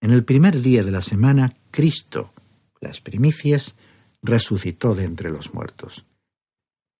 En 0.01 0.11
el 0.11 0.23
primer 0.23 0.61
día 0.61 0.83
de 0.83 0.91
la 0.91 1.01
semana, 1.01 1.55
Cristo, 1.71 2.31
las 2.79 3.01
primicias, 3.01 3.75
resucitó 4.21 4.93
de 4.93 5.05
entre 5.05 5.31
los 5.31 5.51
muertos. 5.51 6.05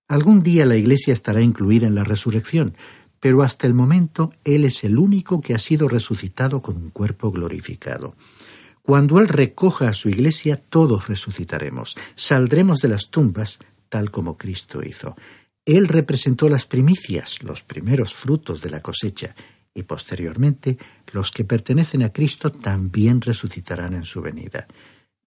Algún 0.08 0.42
día 0.42 0.66
la 0.66 0.76
Iglesia 0.76 1.12
estará 1.12 1.40
incluida 1.40 1.86
en 1.86 1.94
la 1.94 2.02
resurrección, 2.02 2.74
pero 3.20 3.44
hasta 3.44 3.68
el 3.68 3.74
momento 3.74 4.32
Él 4.42 4.64
es 4.64 4.82
el 4.82 4.98
único 4.98 5.40
que 5.40 5.54
ha 5.54 5.58
sido 5.60 5.86
resucitado 5.86 6.62
con 6.62 6.78
un 6.78 6.90
cuerpo 6.90 7.30
glorificado. 7.30 8.16
Cuando 8.82 9.20
Él 9.20 9.28
recoja 9.28 9.86
a 9.86 9.94
su 9.94 10.08
Iglesia, 10.08 10.56
todos 10.56 11.06
resucitaremos, 11.06 11.96
saldremos 12.16 12.80
de 12.80 12.88
las 12.88 13.10
tumbas, 13.10 13.60
tal 13.88 14.10
como 14.10 14.36
Cristo 14.36 14.82
hizo. 14.82 15.14
Él 15.76 15.86
representó 15.86 16.48
las 16.48 16.66
primicias, 16.66 17.44
los 17.44 17.62
primeros 17.62 18.12
frutos 18.12 18.60
de 18.60 18.70
la 18.70 18.80
cosecha, 18.80 19.36
y 19.72 19.84
posteriormente 19.84 20.78
los 21.12 21.30
que 21.30 21.44
pertenecen 21.44 22.02
a 22.02 22.12
Cristo 22.12 22.50
también 22.50 23.20
resucitarán 23.20 23.94
en 23.94 24.02
su 24.02 24.20
venida. 24.20 24.66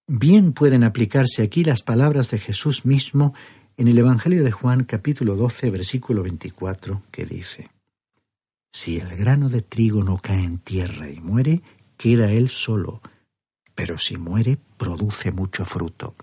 Bien 0.06 0.52
pueden 0.52 0.84
aplicarse 0.84 1.44
aquí 1.44 1.64
las 1.64 1.82
palabras 1.82 2.30
de 2.30 2.40
Jesús 2.40 2.84
mismo 2.84 3.34
en 3.78 3.88
el 3.88 3.98
Evangelio 3.98 4.44
de 4.44 4.52
Juan 4.52 4.84
capítulo 4.84 5.38
12 5.38 5.72
versículo 5.72 6.24
24 6.24 7.04
que 7.10 7.26
dice, 7.26 7.70
Si 8.74 8.98
el 8.98 9.16
grano 9.16 9.48
de 9.48 9.62
trigo 9.62 10.04
no 10.04 10.18
cae 10.18 10.44
en 10.44 10.58
tierra 10.58 11.10
y 11.10 11.22
muere, 11.22 11.62
queda 11.96 12.34
él 12.34 12.50
solo, 12.50 13.02
pero 13.76 13.98
si 13.98 14.18
muere, 14.18 14.58
produce 14.78 15.32
mucho 15.32 15.64
fruto. 15.64 16.16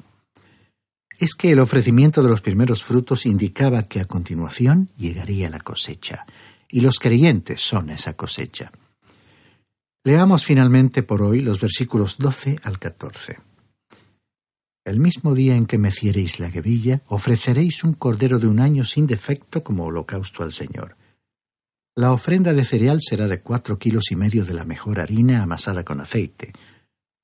Es 1.21 1.35
que 1.35 1.53
el 1.53 1.59
ofrecimiento 1.59 2.23
de 2.23 2.31
los 2.31 2.41
primeros 2.41 2.83
frutos 2.83 3.27
indicaba 3.27 3.83
que 3.83 4.01
a 4.01 4.07
continuación 4.07 4.89
llegaría 4.97 5.51
la 5.51 5.61
cosecha, 5.61 6.25
y 6.67 6.81
los 6.81 6.99
creyentes 6.99 7.61
son 7.61 7.91
esa 7.91 8.15
cosecha. 8.15 8.73
Leamos 10.03 10.47
finalmente 10.47 11.03
por 11.03 11.21
hoy 11.21 11.41
los 11.41 11.61
versículos 11.61 12.17
12 12.17 12.61
al 12.63 12.79
14. 12.79 13.39
El 14.87 14.99
mismo 14.99 15.35
día 15.35 15.57
en 15.57 15.67
que 15.67 15.77
meciereis 15.77 16.41
la 16.41 16.49
guevilla, 16.49 17.03
ofreceréis 17.09 17.85
un 17.85 17.93
cordero 17.93 18.39
de 18.39 18.47
un 18.47 18.59
año 18.59 18.87
sin 18.87 19.07
defecto 19.07 19.63
como 19.63 19.85
holocausto 19.85 20.43
al 20.43 20.53
Señor. 20.53 20.97
La 21.97 22.13
ofrenda 22.13 22.55
de 22.55 22.65
cereal 22.65 23.01
será 23.03 23.29
de 23.29 23.43
cuatro 23.43 23.79
kilos 23.79 24.11
y 24.11 24.17
medio 24.17 24.47
de 24.47 24.55
la 24.55 24.65
mejor 24.65 25.01
harina 25.01 25.43
amasada 25.43 25.85
con 25.85 26.01
aceite. 26.01 26.55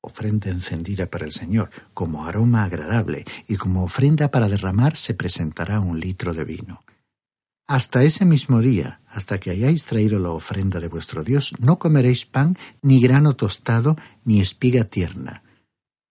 Ofrenda 0.07 0.51
encendida 0.51 1.07
para 1.07 1.27
el 1.27 1.33
Señor, 1.33 1.71
como 1.93 2.27
aroma 2.27 2.65
agradable, 2.65 3.25
y 3.49 3.57
como 3.57 3.83
ofrenda 3.83 4.31
para 4.31 4.49
derramar 4.49 4.97
se 4.97 5.15
presentará 5.15 5.81
un 5.81 5.99
litro 5.99 6.33
de 6.33 6.45
vino. 6.45 6.85
Hasta 7.67 8.05
ese 8.05 8.25
mismo 8.25 8.61
día, 8.61 9.01
hasta 9.09 9.39
que 9.39 9.51
hayáis 9.51 9.87
traído 9.87 10.21
la 10.21 10.31
ofrenda 10.31 10.79
de 10.79 10.87
vuestro 10.87 11.25
Dios, 11.25 11.53
no 11.59 11.81
comeréis 11.81 12.25
pan, 12.25 12.57
ni 12.81 13.01
grano 13.01 13.35
tostado, 13.35 13.97
ni 14.25 14.41
espiga 14.41 14.85
tierna. 14.85 15.43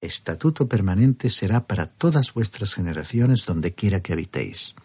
Estatuto 0.01 0.67
permanente 0.67 1.29
será 1.29 1.65
para 1.65 1.85
todas 1.85 2.33
vuestras 2.33 2.73
generaciones 2.73 3.45
donde 3.45 3.73
quiera 3.73 4.01
que 4.01 4.11
habitéis. 4.11 4.75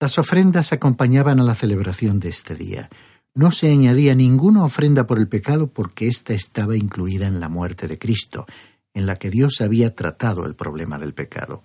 Las 0.00 0.18
ofrendas 0.18 0.72
acompañaban 0.72 1.38
a 1.38 1.44
la 1.44 1.54
celebración 1.54 2.18
de 2.18 2.30
este 2.30 2.56
día. 2.56 2.90
No 3.34 3.52
se 3.52 3.70
añadía 3.70 4.14
ninguna 4.14 4.64
ofrenda 4.64 5.06
por 5.06 5.18
el 5.18 5.28
pecado 5.28 5.68
porque 5.68 6.08
ésta 6.08 6.34
estaba 6.34 6.76
incluida 6.76 7.26
en 7.28 7.38
la 7.38 7.48
muerte 7.48 7.86
de 7.86 7.98
Cristo, 7.98 8.46
en 8.92 9.06
la 9.06 9.16
que 9.16 9.30
Dios 9.30 9.60
había 9.60 9.94
tratado 9.94 10.44
el 10.46 10.56
problema 10.56 10.98
del 10.98 11.14
pecado. 11.14 11.62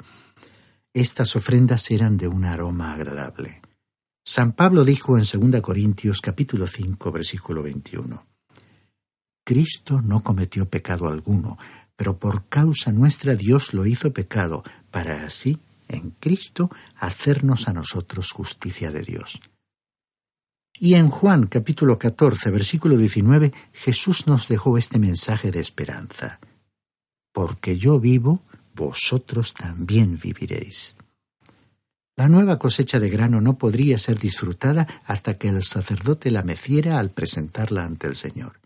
Estas 0.93 1.35
ofrendas 1.35 1.89
eran 1.89 2.17
de 2.17 2.27
un 2.27 2.45
aroma 2.45 2.93
agradable. 2.93 3.61
San 4.23 4.53
Pablo 4.53 4.85
dijo 4.85 5.17
en 5.17 5.23
2 5.23 5.61
Corintios 5.61 6.21
capítulo 6.21 6.67
5 6.67 7.11
versículo 7.11 7.63
21. 7.63 8.25
Cristo 9.43 10.01
no 10.01 10.23
cometió 10.23 10.67
pecado 10.67 11.07
alguno, 11.07 11.57
pero 11.95 12.17
por 12.17 12.47
causa 12.47 12.91
nuestra 12.91 13.35
Dios 13.35 13.73
lo 13.73 13.85
hizo 13.85 14.13
pecado, 14.13 14.63
para 14.91 15.25
así, 15.25 15.59
en 15.87 16.11
Cristo, 16.11 16.69
hacernos 16.95 17.67
a 17.67 17.73
nosotros 17.73 18.31
justicia 18.31 18.91
de 18.91 19.01
Dios. 19.01 19.41
Y 20.77 20.95
en 20.95 21.09
Juan 21.09 21.47
capítulo 21.47 21.97
14 21.97 22.51
versículo 22.51 22.97
19 22.97 23.53
Jesús 23.71 24.27
nos 24.27 24.49
dejó 24.49 24.77
este 24.77 24.99
mensaje 24.99 25.51
de 25.51 25.61
esperanza. 25.61 26.39
Porque 27.31 27.77
yo 27.77 27.99
vivo, 27.99 28.41
vosotros 28.73 29.53
también 29.53 30.19
viviréis. 30.21 30.95
La 32.17 32.27
nueva 32.27 32.57
cosecha 32.57 32.99
de 32.99 33.09
grano 33.09 33.39
no 33.41 33.57
podría 33.57 33.97
ser 33.97 34.19
disfrutada 34.19 34.87
hasta 35.05 35.37
que 35.37 35.49
el 35.49 35.63
sacerdote 35.63 36.31
la 36.31 36.43
meciera 36.43 36.99
al 36.99 37.09
presentarla 37.09 37.85
ante 37.85 38.07
el 38.07 38.15
Señor. 38.15 38.59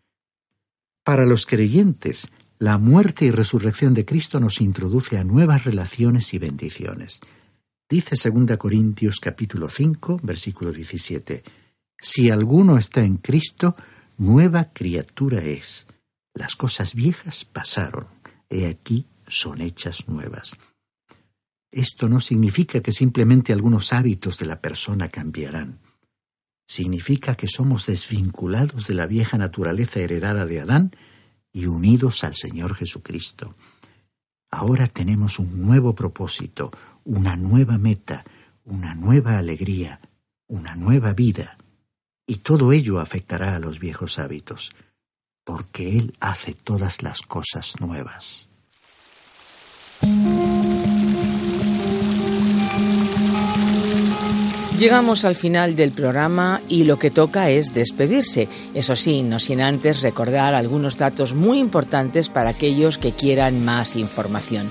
Para 1.03 1.25
los 1.25 1.45
creyentes, 1.45 2.29
la 2.57 2.77
muerte 2.77 3.25
y 3.25 3.31
resurrección 3.31 3.93
de 3.93 4.05
Cristo 4.05 4.39
nos 4.39 4.61
introduce 4.61 5.17
a 5.17 5.23
nuevas 5.23 5.63
relaciones 5.63 6.33
y 6.33 6.39
bendiciones. 6.39 7.21
Dice 7.87 8.15
2 8.29 8.57
Corintios 8.57 9.19
capítulo 9.19 9.69
5, 9.69 10.19
versículo 10.21 10.71
17, 10.71 11.43
Si 12.01 12.31
alguno 12.31 12.77
está 12.77 13.03
en 13.03 13.17
Cristo, 13.17 13.75
nueva 14.17 14.71
criatura 14.73 15.43
es. 15.43 15.87
Las 16.33 16.55
cosas 16.55 16.95
viejas 16.95 17.45
pasaron, 17.45 18.07
he 18.49 18.67
aquí 18.67 19.05
son 19.27 19.61
hechas 19.61 20.07
nuevas. 20.07 20.57
Esto 21.71 22.09
no 22.09 22.19
significa 22.19 22.81
que 22.81 22.91
simplemente 22.91 23.53
algunos 23.53 23.93
hábitos 23.93 24.39
de 24.39 24.47
la 24.47 24.59
persona 24.59 25.09
cambiarán. 25.09 25.79
Significa 26.67 27.35
que 27.35 27.47
somos 27.47 27.85
desvinculados 27.85 28.87
de 28.87 28.95
la 28.95 29.05
vieja 29.05 29.37
naturaleza 29.37 29.99
heredada 29.99 30.45
de 30.45 30.61
Adán 30.61 30.91
y 31.51 31.65
unidos 31.67 32.23
al 32.23 32.35
Señor 32.35 32.73
Jesucristo. 32.75 33.55
Ahora 34.51 34.87
tenemos 34.87 35.37
un 35.37 35.61
nuevo 35.61 35.93
propósito, 35.93 36.71
una 37.03 37.35
nueva 37.35 37.77
meta, 37.77 38.23
una 38.63 38.95
nueva 38.95 39.37
alegría, 39.37 39.99
una 40.47 40.75
nueva 40.75 41.13
vida. 41.13 41.58
Y 42.29 42.35
todo 42.35 42.71
ello 42.73 42.99
afectará 42.99 43.55
a 43.55 43.59
los 43.59 43.79
viejos 43.79 44.19
hábitos, 44.19 44.71
porque 45.43 45.97
Él 45.97 46.13
hace 46.19 46.53
todas 46.53 47.01
las 47.01 47.23
cosas 47.23 47.73
nuevas. 47.79 48.49
Llegamos 54.77 55.25
al 55.25 55.33
final 55.33 55.75
del 55.75 55.91
programa 55.91 56.61
y 56.69 56.83
lo 56.83 56.99
que 56.99 57.09
toca 57.09 57.49
es 57.49 57.73
despedirse. 57.73 58.47
Eso 58.75 58.95
sí, 58.95 59.23
no 59.23 59.39
sin 59.39 59.59
antes 59.59 60.03
recordar 60.03 60.53
algunos 60.53 60.97
datos 60.97 61.33
muy 61.33 61.57
importantes 61.57 62.29
para 62.29 62.51
aquellos 62.51 62.99
que 62.99 63.13
quieran 63.13 63.65
más 63.65 63.95
información. 63.95 64.69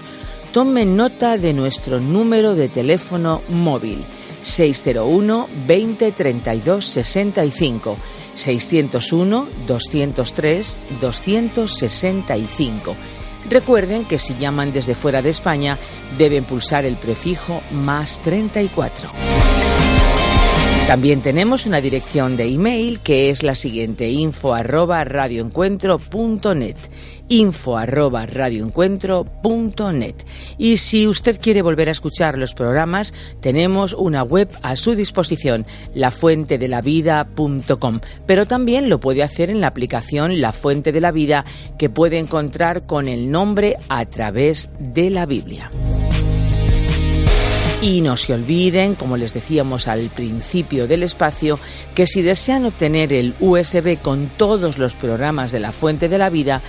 Tomen 0.52 0.96
nota 0.96 1.36
de 1.36 1.52
nuestro 1.54 1.98
número 1.98 2.54
de 2.54 2.68
teléfono 2.68 3.42
móvil 3.48 4.04
601 4.40 5.46
20 5.66 6.12
32 6.12 6.84
65 6.84 7.96
601 8.34 9.48
203 9.66 10.78
265 11.00 12.96
Recuerden 13.50 14.04
que 14.04 14.18
si 14.18 14.34
llaman 14.36 14.72
desde 14.72 14.94
fuera 14.94 15.22
de 15.22 15.30
España 15.30 15.78
deben 16.18 16.44
pulsar 16.44 16.84
el 16.84 16.96
prefijo 16.96 17.62
más 17.70 18.20
34. 18.20 19.27
También 20.88 21.20
tenemos 21.20 21.66
una 21.66 21.82
dirección 21.82 22.38
de 22.38 22.46
email 22.46 23.00
que 23.00 23.28
es 23.28 23.42
la 23.42 23.54
siguiente 23.54 24.08
info 24.08 24.54
arroba 24.54 25.04
info 27.28 27.76
arroba 27.76 28.26
y 30.56 30.78
si 30.78 31.06
usted 31.06 31.38
quiere 31.38 31.60
volver 31.60 31.90
a 31.90 31.92
escuchar 31.92 32.38
los 32.38 32.54
programas 32.54 33.12
tenemos 33.40 33.92
una 33.92 34.22
web 34.22 34.48
a 34.62 34.76
su 34.76 34.94
disposición 34.94 35.66
lafuentedelavida.com 35.92 38.00
pero 38.24 38.46
también 38.46 38.88
lo 38.88 38.98
puede 38.98 39.22
hacer 39.22 39.50
en 39.50 39.60
la 39.60 39.66
aplicación 39.66 40.40
La 40.40 40.52
Fuente 40.52 40.90
de 40.90 41.02
la 41.02 41.12
Vida 41.12 41.44
que 41.78 41.90
puede 41.90 42.16
encontrar 42.16 42.86
con 42.86 43.08
el 43.08 43.30
nombre 43.30 43.76
a 43.90 44.06
través 44.06 44.70
de 44.78 45.10
la 45.10 45.26
Biblia. 45.26 45.70
Y 47.80 48.00
no 48.00 48.16
se 48.16 48.34
olviden, 48.34 48.96
como 48.96 49.16
les 49.16 49.32
decíamos 49.34 49.86
al 49.86 50.10
principio 50.10 50.88
del 50.88 51.04
espacio, 51.04 51.60
que 51.94 52.08
si 52.08 52.22
desean 52.22 52.64
obtener 52.64 53.12
el 53.12 53.34
USB 53.38 53.98
con 53.98 54.28
todos 54.36 54.78
los 54.78 54.94
programas 54.94 55.52
de 55.52 55.60
la 55.60 55.70
Fuente 55.70 56.08
de 56.08 56.18
la 56.18 56.28
Vida, 56.28 56.60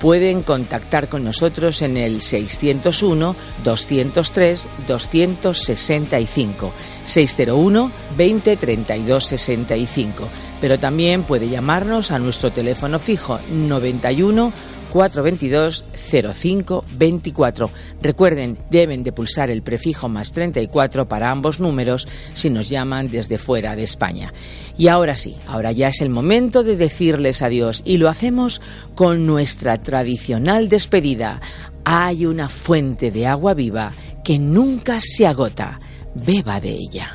pueden 0.00 0.42
contactar 0.42 1.08
con 1.08 1.24
nosotros 1.24 1.82
en 1.82 1.96
el 1.96 2.20
601 2.20 3.36
203 3.64 4.68
265 4.88 6.72
601 7.04 7.92
20 8.16 8.56
32 8.56 9.24
65 9.24 10.28
pero 10.60 10.78
también 10.78 11.22
puede 11.22 11.48
llamarnos 11.48 12.10
a 12.10 12.18
nuestro 12.18 12.50
teléfono 12.50 12.98
fijo 12.98 13.38
91 13.50 14.52
422 14.90 15.84
0524. 16.10 17.70
Recuerden, 18.00 18.58
deben 18.70 19.02
de 19.02 19.12
pulsar 19.12 19.50
el 19.50 19.62
prefijo 19.62 20.08
más 20.08 20.32
34 20.32 21.08
para 21.08 21.30
ambos 21.30 21.60
números 21.60 22.08
si 22.34 22.50
nos 22.50 22.68
llaman 22.68 23.10
desde 23.10 23.38
fuera 23.38 23.76
de 23.76 23.82
España. 23.82 24.32
Y 24.78 24.88
ahora 24.88 25.16
sí, 25.16 25.36
ahora 25.46 25.72
ya 25.72 25.88
es 25.88 26.00
el 26.00 26.10
momento 26.10 26.62
de 26.62 26.76
decirles 26.76 27.42
adiós 27.42 27.82
y 27.84 27.98
lo 27.98 28.08
hacemos 28.08 28.60
con 28.94 29.26
nuestra 29.26 29.80
tradicional 29.80 30.68
despedida. 30.68 31.40
Hay 31.84 32.26
una 32.26 32.48
fuente 32.48 33.10
de 33.10 33.26
agua 33.26 33.54
viva 33.54 33.92
que 34.24 34.38
nunca 34.38 35.00
se 35.00 35.26
agota. 35.26 35.78
Beba 36.14 36.60
de 36.60 36.70
ella. 36.70 37.14